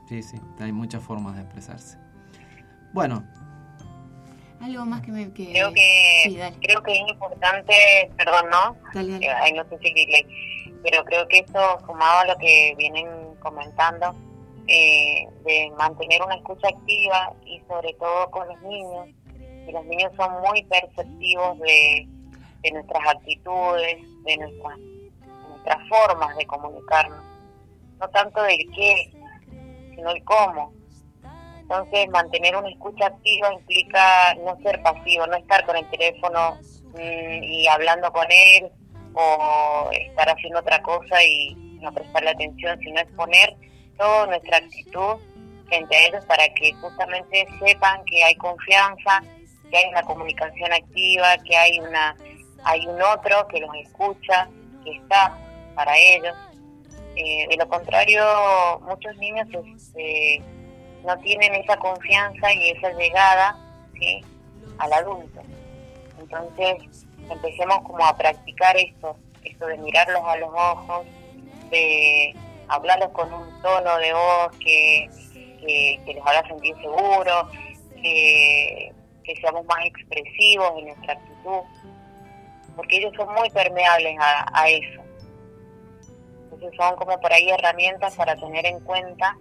Sí, 0.08 0.22
sí, 0.22 0.36
hay 0.58 0.72
muchas 0.72 1.02
formas 1.02 1.36
de 1.36 1.42
expresarse. 1.42 1.96
Bueno, 2.92 3.24
Algo 4.60 4.84
más 4.84 5.02
que 5.02 5.10
me... 5.10 5.32
Que... 5.32 5.50
Creo 5.50 5.72
que, 5.72 6.20
Sí, 6.24 6.36
dale. 6.36 6.56
creo 6.60 6.82
que 6.82 6.92
es 6.92 7.08
importante, 7.08 7.72
perdón, 8.16 8.50
¿no? 8.50 8.76
Dale, 8.94 9.12
dale. 9.12 9.26
Eh, 9.26 9.30
Ay, 9.30 9.52
no 9.52 9.64
sé 9.68 9.78
si 9.78 9.92
pero 10.82 11.04
creo 11.04 11.26
que 11.28 11.38
esto 11.38 11.60
sumado 11.86 12.20
a 12.20 12.26
lo 12.26 12.36
que 12.38 12.74
vienen 12.76 13.06
comentando 13.40 14.14
eh, 14.66 15.26
de 15.44 15.72
mantener 15.78 16.22
una 16.22 16.36
escucha 16.36 16.68
activa 16.68 17.32
y 17.46 17.60
sobre 17.68 17.92
todo 17.94 18.30
con 18.30 18.48
los 18.48 18.60
niños 18.62 19.08
y 19.68 19.72
los 19.72 19.84
niños 19.86 20.12
son 20.16 20.40
muy 20.42 20.62
perceptivos 20.64 21.58
de, 21.60 22.08
de 22.62 22.70
nuestras 22.72 23.08
actitudes 23.08 23.98
de 24.24 24.36
nuestras 24.36 24.78
nuestras 25.48 25.88
formas 25.88 26.36
de 26.36 26.46
comunicarnos. 26.46 27.24
No 28.00 28.08
tanto 28.08 28.42
del 28.42 28.58
qué 28.74 29.12
sino 29.94 30.10
el 30.10 30.24
cómo. 30.24 30.72
Entonces 31.60 32.08
mantener 32.10 32.56
una 32.56 32.68
escucha 32.68 33.06
activa 33.06 33.52
implica 33.52 34.34
no 34.44 34.56
ser 34.62 34.82
pasivo 34.82 35.26
no 35.26 35.36
estar 35.36 35.64
con 35.64 35.76
el 35.76 35.88
teléfono 35.90 36.58
mm, 36.94 37.42
y 37.42 37.66
hablando 37.68 38.12
con 38.12 38.26
él 38.30 38.70
o 39.14 39.88
estar 39.92 40.28
haciendo 40.28 40.60
otra 40.60 40.82
cosa 40.82 41.22
y 41.22 41.54
no 41.80 41.92
prestarle 41.92 42.30
atención, 42.30 42.78
sino 42.80 43.00
exponer 43.00 43.56
toda 43.96 44.26
nuestra 44.26 44.58
actitud 44.58 45.16
frente 45.66 45.96
a 45.96 46.06
ellos 46.06 46.24
para 46.26 46.48
que 46.54 46.72
justamente 46.74 47.46
sepan 47.64 48.04
que 48.04 48.22
hay 48.22 48.34
confianza, 48.36 49.22
que 49.70 49.76
hay 49.76 49.88
una 49.90 50.02
comunicación 50.02 50.72
activa, 50.72 51.36
que 51.46 51.56
hay 51.56 51.78
una 51.80 52.14
hay 52.64 52.86
un 52.86 53.00
otro 53.02 53.46
que 53.48 53.60
los 53.60 53.74
escucha, 53.76 54.48
que 54.84 54.96
está 54.96 55.36
para 55.74 55.96
ellos. 55.96 56.36
Eh, 57.16 57.46
de 57.48 57.56
lo 57.56 57.68
contrario, 57.68 58.24
muchos 58.82 59.16
niños 59.16 59.46
este, 59.76 60.42
no 61.04 61.16
tienen 61.18 61.54
esa 61.54 61.76
confianza 61.76 62.52
y 62.52 62.70
esa 62.70 62.92
llegada 62.92 63.58
al 64.78 64.92
adulto. 64.92 65.40
Entonces, 66.18 67.06
empecemos 67.30 67.82
como 67.82 68.04
a 68.04 68.16
practicar 68.16 68.76
esto, 68.76 69.16
esto 69.44 69.66
de 69.66 69.78
mirarlos 69.78 70.22
a 70.24 70.36
los 70.36 70.50
ojos, 70.50 71.06
de 71.70 72.34
hablarlos 72.68 73.10
con 73.10 73.32
un 73.32 73.62
tono 73.62 73.96
de 73.98 74.12
voz 74.12 74.56
que, 74.58 75.08
que, 75.60 76.14
los 76.14 76.26
haga 76.26 76.48
sentir 76.48 76.74
seguros, 76.76 77.46
que 78.02 78.92
seamos 79.40 79.64
más 79.66 79.86
expresivos 79.86 80.72
en 80.78 80.86
nuestra 80.86 81.12
actitud, 81.12 81.60
porque 82.76 82.98
ellos 82.98 83.12
son 83.16 83.32
muy 83.34 83.50
permeables 83.50 84.16
a, 84.20 84.46
a 84.60 84.68
eso. 84.68 85.02
Entonces 86.44 86.70
son 86.76 86.96
como 86.96 87.18
por 87.20 87.32
ahí 87.32 87.48
herramientas 87.50 88.14
para 88.16 88.36
tener 88.36 88.66
en 88.66 88.80
cuenta 88.80 89.36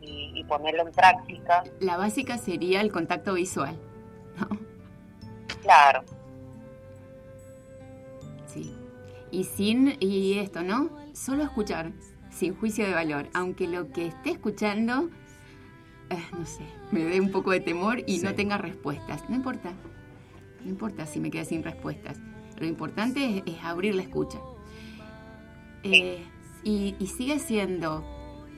y, 0.00 0.32
y 0.34 0.44
ponerlo 0.44 0.82
en 0.86 0.92
práctica. 0.92 1.64
La 1.80 1.96
básica 1.96 2.38
sería 2.38 2.80
el 2.80 2.90
contacto 2.92 3.34
visual. 3.34 3.76
¿no? 4.38 4.48
Claro, 5.62 6.02
Sí. 8.46 8.74
Y 9.30 9.44
sin, 9.44 9.96
y 10.00 10.38
esto, 10.38 10.62
¿no? 10.62 10.90
Solo 11.12 11.42
escuchar, 11.42 11.90
sin 12.30 12.54
juicio 12.54 12.86
de 12.86 12.94
valor. 12.94 13.28
Aunque 13.34 13.66
lo 13.66 13.88
que 13.90 14.06
esté 14.06 14.30
escuchando, 14.30 15.08
eh, 16.10 16.22
no 16.38 16.46
sé, 16.46 16.62
me 16.92 17.00
dé 17.04 17.20
un 17.20 17.32
poco 17.32 17.50
de 17.50 17.58
temor 17.60 17.98
y 18.06 18.18
Sí. 18.20 18.24
no 18.24 18.34
tenga 18.34 18.58
respuestas. 18.58 19.28
No 19.28 19.34
importa. 19.36 19.72
No 20.62 20.70
importa 20.70 21.04
si 21.06 21.18
me 21.18 21.30
quedé 21.32 21.44
sin 21.44 21.64
respuestas. 21.64 22.16
Lo 22.58 22.66
importante 22.66 23.38
es, 23.38 23.42
es 23.46 23.64
abrir 23.64 23.94
la 23.94 24.02
escucha. 24.02 24.38
Eh, 25.82 26.24
y, 26.62 26.94
y 26.98 27.06
sigue 27.08 27.38
siendo 27.38 28.04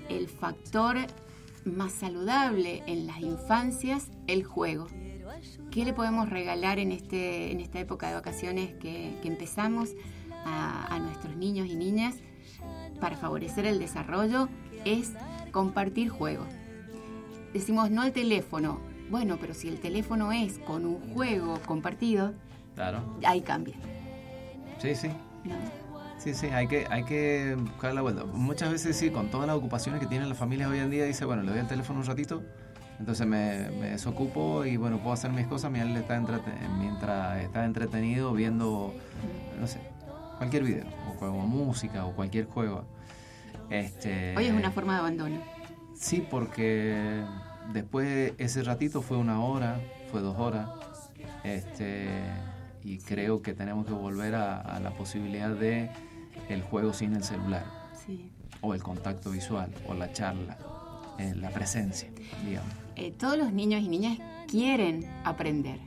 el 0.08 0.28
factor 0.28 0.96
más 1.64 1.92
saludable 1.92 2.82
en 2.86 3.06
las 3.06 3.20
infancias 3.20 4.10
el 4.26 4.44
juego. 4.44 4.86
¿Qué 5.70 5.84
le 5.84 5.92
podemos 5.92 6.30
regalar 6.30 6.78
en, 6.78 6.92
este, 6.92 7.50
en 7.50 7.60
esta 7.60 7.80
época 7.80 8.08
de 8.08 8.14
vacaciones 8.14 8.74
que, 8.74 9.18
que 9.20 9.28
empezamos 9.28 9.90
a, 10.44 10.94
a 10.94 10.98
nuestros 11.00 11.36
niños 11.36 11.66
y 11.66 11.74
niñas? 11.74 12.16
para 13.00 13.16
favorecer 13.16 13.66
el 13.66 13.78
desarrollo 13.78 14.48
es 14.84 15.12
compartir 15.52 16.08
juegos. 16.08 16.48
Decimos 17.52 17.90
no 17.90 18.02
al 18.02 18.12
teléfono. 18.12 18.80
Bueno, 19.10 19.38
pero 19.40 19.54
si 19.54 19.68
el 19.68 19.78
teléfono 19.78 20.32
es 20.32 20.58
con 20.58 20.84
un 20.84 21.00
juego 21.14 21.60
compartido, 21.64 22.34
Claro. 22.76 23.02
ahí 23.26 23.40
cambia. 23.40 23.74
Sí, 24.78 24.94
sí. 24.94 25.08
¿no? 25.44 25.54
Sí, 26.18 26.32
sí, 26.34 26.46
hay 26.46 26.68
que, 26.68 26.86
hay 26.90 27.04
que 27.04 27.56
buscar 27.58 27.92
la 27.94 28.02
vuelta. 28.02 28.24
Muchas 28.24 28.70
veces 28.70 28.96
sí, 28.96 29.10
con 29.10 29.30
todas 29.30 29.46
las 29.46 29.56
ocupaciones 29.56 30.00
que 30.00 30.06
tienen 30.06 30.28
las 30.28 30.38
familias 30.38 30.70
hoy 30.70 30.78
en 30.78 30.90
día, 30.90 31.04
dice, 31.04 31.24
bueno, 31.24 31.42
le 31.42 31.50
doy 31.50 31.60
el 31.60 31.66
teléfono 31.66 32.00
un 32.00 32.06
ratito, 32.06 32.42
entonces 32.98 33.26
me, 33.26 33.70
me 33.70 33.90
desocupo 33.90 34.64
y 34.64 34.76
bueno, 34.76 34.98
puedo 34.98 35.12
hacer 35.12 35.30
mis 35.32 35.46
cosas 35.46 35.70
mientras 35.70 36.00
está, 36.00 36.16
entrete- 36.18 36.68
mientras 36.78 37.42
está 37.42 37.64
entretenido 37.64 38.32
viendo, 38.32 38.94
no 39.60 39.66
sé, 39.66 39.80
cualquier 40.38 40.64
video, 40.64 40.84
o 41.08 41.12
juego 41.18 41.38
música, 41.46 42.04
o 42.06 42.12
cualquier 42.12 42.46
juego. 42.46 42.84
Este, 43.70 44.34
Hoy 44.36 44.46
es 44.46 44.52
una 44.52 44.70
forma 44.70 44.94
de 44.94 44.98
abandono. 45.00 45.40
Sí, 45.94 46.26
porque 46.30 47.22
después 47.72 48.32
ese 48.38 48.62
ratito 48.62 49.02
fue 49.02 49.16
una 49.16 49.40
hora, 49.42 49.80
fue 50.10 50.20
dos 50.22 50.38
horas, 50.38 50.68
este, 51.44 52.08
y 52.86 52.98
creo 52.98 53.42
que 53.42 53.52
tenemos 53.54 53.84
que 53.86 53.92
volver 53.92 54.34
a, 54.34 54.60
a 54.60 54.80
la 54.80 54.90
posibilidad 54.90 55.50
de 55.50 55.90
el 56.48 56.62
juego 56.62 56.92
sin 56.92 57.14
el 57.14 57.24
celular, 57.24 57.64
Sí. 58.06 58.30
o 58.60 58.74
el 58.74 58.82
contacto 58.82 59.30
visual, 59.30 59.72
o 59.88 59.94
la 59.94 60.12
charla, 60.12 60.56
eh, 61.18 61.32
la 61.34 61.50
presencia, 61.50 62.08
digamos. 62.44 62.70
Eh, 62.94 63.10
todos 63.12 63.36
los 63.36 63.52
niños 63.52 63.82
y 63.82 63.88
niñas 63.88 64.18
quieren 64.48 65.04
aprender. 65.24 65.78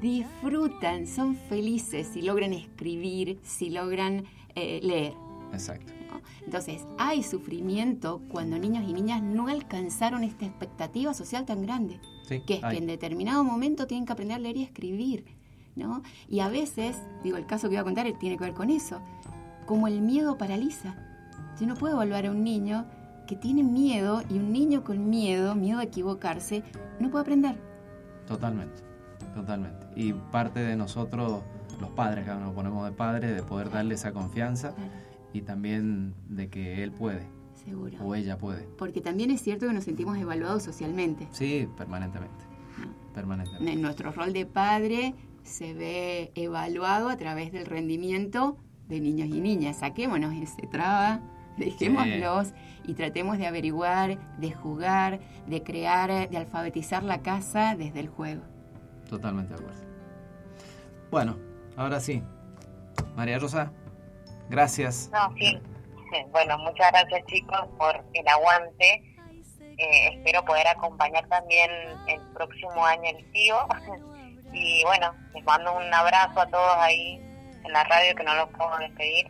Disfrutan, 0.00 1.06
son 1.06 1.36
felices 1.36 2.08
si 2.12 2.22
logran 2.22 2.52
escribir, 2.52 3.38
si 3.42 3.70
logran 3.70 4.24
eh, 4.54 4.80
leer. 4.82 5.14
Exacto. 5.52 5.92
Entonces, 6.44 6.84
hay 6.98 7.22
sufrimiento 7.22 8.20
cuando 8.28 8.58
niños 8.58 8.84
y 8.88 8.92
niñas 8.92 9.22
no 9.22 9.48
alcanzaron 9.48 10.22
esta 10.22 10.44
expectativa 10.46 11.12
social 11.14 11.44
tan 11.44 11.62
grande, 11.62 11.98
Sí, 12.28 12.40
que 12.46 12.54
es 12.54 12.64
hay. 12.64 12.72
que 12.76 12.78
en 12.82 12.86
determinado 12.86 13.42
momento 13.44 13.86
tienen 13.86 14.06
que 14.06 14.12
aprender 14.12 14.36
a 14.36 14.38
leer 14.40 14.56
y 14.58 14.62
escribir. 14.62 15.24
¿No? 15.76 16.02
Y 16.28 16.40
a 16.40 16.48
veces, 16.48 16.96
digo, 17.22 17.36
el 17.36 17.46
caso 17.46 17.68
que 17.68 17.74
voy 17.76 17.80
a 17.80 17.84
contar 17.84 18.06
tiene 18.18 18.36
que 18.36 18.44
ver 18.44 18.54
con 18.54 18.70
eso, 18.70 19.00
como 19.66 19.86
el 19.86 20.00
miedo 20.00 20.36
paraliza. 20.38 20.94
Yo 21.60 21.66
no 21.66 21.74
puedo 21.74 21.94
evaluar 21.94 22.26
a 22.26 22.30
un 22.30 22.42
niño 22.42 22.86
que 23.26 23.36
tiene 23.36 23.62
miedo 23.62 24.22
y 24.30 24.38
un 24.38 24.52
niño 24.52 24.84
con 24.84 25.08
miedo, 25.10 25.54
miedo 25.54 25.80
a 25.80 25.84
equivocarse, 25.84 26.62
no 27.00 27.10
puede 27.10 27.22
aprender. 27.22 27.56
Totalmente, 28.26 28.82
totalmente. 29.34 29.86
Y 29.96 30.12
parte 30.12 30.60
de 30.60 30.76
nosotros, 30.76 31.42
los 31.80 31.90
padres, 31.90 32.24
que 32.24 32.34
nos 32.34 32.54
ponemos 32.54 32.84
de 32.84 32.92
padres, 32.92 33.34
de 33.34 33.42
poder 33.42 33.70
darle 33.70 33.94
esa 33.94 34.12
confianza 34.12 34.74
y 35.32 35.42
también 35.42 36.14
de 36.28 36.48
que 36.48 36.82
él 36.82 36.92
puede 36.92 37.26
Seguro. 37.54 37.98
o 38.00 38.14
ella 38.14 38.38
puede. 38.38 38.62
Porque 38.78 39.00
también 39.00 39.30
es 39.30 39.42
cierto 39.42 39.66
que 39.66 39.72
nos 39.72 39.84
sentimos 39.84 40.16
evaluados 40.18 40.62
socialmente. 40.62 41.28
Sí, 41.32 41.68
permanentemente. 41.76 42.44
Permanentemente. 43.14 43.72
En 43.72 43.82
nuestro 43.82 44.12
rol 44.12 44.32
de 44.32 44.46
padre 44.46 45.14
se 45.46 45.74
ve 45.74 46.32
evaluado 46.34 47.08
a 47.08 47.16
través 47.16 47.52
del 47.52 47.66
rendimiento 47.66 48.58
de 48.88 49.00
niños 49.00 49.28
y 49.28 49.40
niñas. 49.40 49.78
Saquémonos 49.78 50.34
ese 50.34 50.66
traba, 50.66 51.20
dejémoslos 51.56 52.52
y 52.84 52.94
tratemos 52.94 53.38
de 53.38 53.46
averiguar, 53.46 54.18
de 54.38 54.52
jugar, 54.52 55.20
de 55.46 55.62
crear, 55.62 56.28
de 56.28 56.36
alfabetizar 56.36 57.02
la 57.02 57.22
casa 57.22 57.74
desde 57.76 58.00
el 58.00 58.08
juego. 58.08 58.42
Totalmente 59.08 59.54
de 59.54 59.60
acuerdo. 59.60 59.80
Bueno, 61.10 61.36
ahora 61.76 62.00
sí. 62.00 62.22
María 63.14 63.38
Rosa, 63.38 63.72
gracias. 64.48 65.10
No, 65.12 65.34
sí. 65.36 65.58
Bueno, 66.30 66.58
muchas 66.58 66.90
gracias 66.92 67.24
chicos 67.26 67.60
por 67.78 68.04
el 68.12 68.28
aguante. 68.28 69.16
Eh, 69.78 70.08
espero 70.14 70.44
poder 70.44 70.66
acompañar 70.68 71.26
también 71.28 71.70
el 72.08 72.20
próximo 72.32 72.84
año 72.84 73.02
el 73.04 73.30
tío. 73.32 73.56
Y 74.56 74.82
bueno, 74.84 75.14
les 75.34 75.44
mando 75.44 75.76
un 75.76 75.92
abrazo 75.92 76.40
a 76.40 76.46
todos 76.46 76.76
ahí 76.78 77.20
en 77.62 77.72
la 77.72 77.84
radio 77.84 78.14
que 78.14 78.24
no 78.24 78.34
los 78.34 78.48
puedo 78.50 78.76
despedir. 78.78 79.26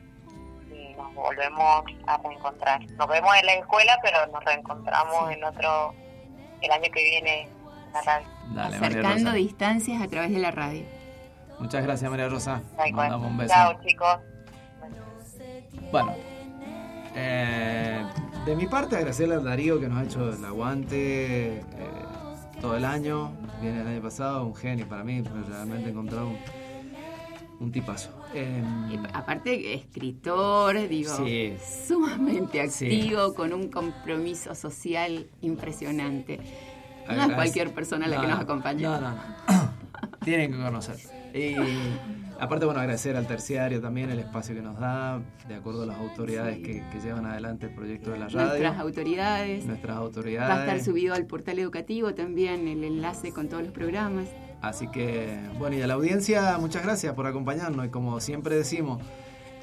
Y 0.70 0.94
nos 0.94 1.12
volvemos 1.14 1.84
a 2.06 2.16
reencontrar. 2.18 2.80
Nos 2.92 3.08
vemos 3.08 3.36
en 3.36 3.46
la 3.46 3.54
escuela, 3.54 3.98
pero 4.02 4.26
nos 4.28 4.44
reencontramos 4.44 5.30
en 5.32 5.42
otro, 5.42 5.94
el 6.62 6.70
año 6.70 6.90
que 6.92 7.02
viene 7.02 7.42
en 7.42 7.92
la 7.92 8.02
radio. 8.02 8.28
Dale, 8.54 8.76
Acercando 8.76 9.32
distancias 9.32 10.00
a 10.00 10.06
través 10.06 10.30
de 10.30 10.38
la 10.38 10.52
radio. 10.52 10.84
Muchas 11.58 11.82
gracias, 11.82 12.08
María 12.08 12.28
Rosa. 12.28 12.62
Mandamos 12.92 13.28
un 13.28 13.36
beso. 13.36 13.52
Chao 13.52 13.80
chicos. 13.82 14.18
Bueno, 15.90 16.14
eh, 17.16 18.04
de 18.44 18.56
mi 18.56 18.66
parte 18.66 18.96
agradecerle 18.96 19.36
a 19.36 19.40
Darío 19.40 19.80
que 19.80 19.88
nos 19.88 19.98
ha 19.98 20.04
hecho 20.04 20.32
el 20.32 20.44
aguante 20.44 21.58
eh, 21.58 21.62
todo 22.60 22.76
el 22.76 22.84
año. 22.84 23.32
Viene 23.60 23.80
el 23.82 23.86
año 23.86 24.02
pasado, 24.02 24.44
un 24.46 24.54
genio 24.54 24.88
para 24.88 25.04
mí, 25.04 25.22
realmente 25.48 25.88
he 25.88 25.92
encontrado 25.92 26.28
un, 26.28 26.36
un 27.60 27.72
tipazo. 27.72 28.10
Eh, 28.34 28.62
aparte, 29.12 29.74
escritor, 29.74 30.88
digo, 30.88 31.16
Sí. 31.16 31.56
sumamente 31.86 32.68
Sí. 32.68 32.84
activo, 32.86 33.34
con 33.34 33.52
un 33.52 33.68
compromiso 33.70 34.54
social 34.54 35.26
impresionante. 35.42 36.40
No 37.08 37.22
es 37.22 37.34
cualquier 37.34 37.72
persona 37.72 38.08
la 38.08 38.16
que 38.20 38.26
No, 38.26 38.32
nos 38.34 38.40
acompaña. 38.40 38.88
No, 38.88 39.00
no, 39.00 39.10
no. 39.10 39.20
Tienen 40.24 40.50
que 40.52 40.58
conocer. 40.58 40.96
Y 41.36 41.54
aparte, 42.40 42.64
bueno, 42.64 42.80
agradecer 42.80 43.14
al 43.16 43.26
terciario 43.26 43.80
también 43.80 44.10
el 44.10 44.18
espacio 44.20 44.54
que 44.54 44.62
nos 44.62 44.78
da, 44.78 45.20
de 45.48 45.54
acuerdo 45.54 45.82
a 45.82 45.86
las 45.86 45.98
autoridades 45.98 46.56
Sí. 46.56 46.62
que, 46.62 46.82
que 46.90 47.00
llevan 47.00 47.26
adelante 47.26 47.66
el 47.66 47.74
proyecto 47.74 48.10
de 48.12 48.18
la 48.18 48.28
radio. 48.28 48.46
Nuestras 48.48 48.78
autoridades. 48.78 49.66
nuestras 49.66 49.96
Va 49.96 50.00
autoridades. 50.00 50.56
a 50.56 50.60
estar 50.64 50.80
subido 50.82 51.14
al 51.14 51.26
portal 51.26 51.58
educativo 51.58 52.14
también 52.14 52.66
el 52.68 52.84
enlace 52.84 53.32
con 53.32 53.48
todos 53.48 53.62
los 53.64 53.72
programas. 53.72 54.28
Así 54.62 54.88
que, 54.88 55.38
bueno, 55.58 55.76
y 55.76 55.82
a 55.82 55.86
la 55.86 55.94
audiencia, 55.94 56.56
muchas 56.58 56.82
gracias 56.82 57.12
por 57.14 57.26
acompañarnos. 57.26 57.84
Y 57.86 57.88
como 57.90 58.18
siempre 58.20 58.56
decimos, 58.56 59.02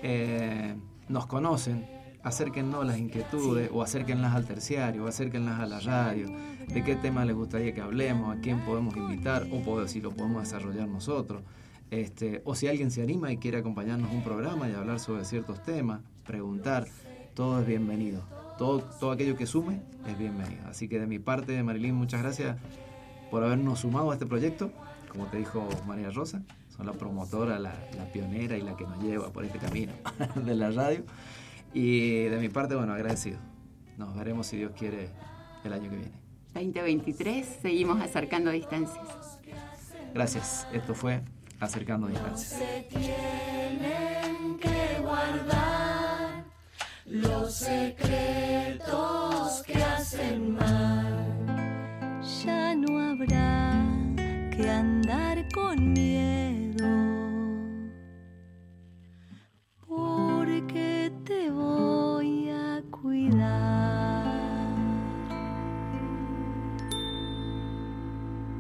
eh, 0.04 0.76
nos 1.10 1.26
conocen, 1.26 1.86
acérquennos 2.22 2.86
las 2.86 2.98
inquietudes, 3.00 3.70
o 3.74 3.82
acérquenlas 3.82 4.36
al 4.36 4.46
terciario, 4.46 5.04
o 5.06 5.08
acérquenlas 5.08 5.60
a 5.60 5.66
la 5.66 5.80
radio, 5.80 6.28
de 6.68 6.84
qué 6.84 6.96
tema 6.96 7.26
les 7.26 7.36
gustaría 7.36 7.74
que 7.74 7.82
hablemos, 7.82 8.38
a 8.38 8.40
quién 8.40 8.60
podemos 8.60 8.96
invitar, 8.96 9.46
o 9.52 9.88
si 9.88 10.00
lo 10.00 10.12
podemos 10.12 10.44
desarrollar 10.44 10.88
nosotros. 10.88 11.42
Este, 11.94 12.42
o 12.44 12.56
si 12.56 12.68
alguien 12.68 12.90
se 12.90 13.04
anima 13.04 13.32
y 13.32 13.38
quiere 13.38 13.60
acompañarnos 13.60 14.10
a 14.10 14.14
un 14.16 14.24
programa 14.24 14.68
y 14.68 14.74
hablar 14.74 15.00
sobre 15.00 15.26
ciertos 15.26 15.62
temas, 15.62 16.02
preguntar, 16.26 16.88
todo 17.36 17.60
es 17.62 17.68
bienvenido. 17.68 18.24
Todo, 18.58 18.80
todo 19.00 19.12
aquello 19.12 19.38
que 19.38 19.46
sume 19.46 19.80
es 20.08 20.18
bienvenido. 20.18 20.66
Así 20.68 20.88
que 20.88 21.00
de 21.00 21.06
mi 21.06 21.20
parte, 21.20 21.62
Marilyn, 21.62 21.94
muchas 21.94 22.24
gracias 22.24 22.58
por 23.30 23.44
habernos 23.44 23.82
sumado 23.82 24.10
a 24.10 24.16
este 24.16 24.26
proyecto. 24.26 24.72
Como 25.08 25.28
te 25.28 25.38
dijo 25.38 25.70
María 25.86 26.10
Rosa, 26.10 26.42
son 26.76 26.88
la 26.88 26.94
promotora, 26.94 27.60
la, 27.60 27.76
la 27.96 28.12
pionera 28.12 28.58
y 28.58 28.62
la 28.62 28.76
que 28.76 28.86
nos 28.86 29.00
lleva 29.04 29.32
por 29.32 29.46
este 29.46 29.60
camino 29.60 29.94
de 30.44 30.56
la 30.56 30.72
radio. 30.72 31.04
Y 31.76 32.24
de 32.24 32.40
mi 32.40 32.50
parte, 32.50 32.74
bueno, 32.74 32.94
agradecido. 32.94 33.38
Nos 34.00 34.16
veremos, 34.16 34.48
si 34.48 34.58
Dios 34.58 34.72
quiere, 34.76 35.10
el 35.64 35.72
año 35.72 35.92
que 35.92 35.98
viene. 35.98 36.16
2023, 36.56 37.60
seguimos 37.62 38.02
acercando 38.02 38.50
distancias. 38.50 39.40
Gracias. 40.12 40.68
Esto 40.74 40.96
fue 40.96 41.22
Acercando 41.64 42.08
Distancias. 42.08 42.60
se 42.60 42.88
tienen 42.90 44.60
que 44.60 45.00
guardar 45.00 46.44
los 47.06 47.54
secretos 47.56 48.84
que 49.66 49.82
hacen 49.82 50.56
mal. 50.56 52.20
Ya 52.44 52.76
no 52.76 53.00
habrá 53.00 53.82
que 54.52 54.70
andar 54.70 55.48
con 55.54 55.94
miedo, 55.94 56.84
porque 59.88 61.14
te 61.24 61.50
voy 61.50 62.50
a 62.50 62.84
cuidar. 62.92 64.34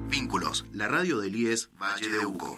Vínculos, 0.07 0.65
la 0.71 0.87
radio 0.87 1.19
del 1.19 1.35
IES 1.35 1.69
Valle 1.77 2.07
de 2.07 2.25
Uco. 2.25 2.57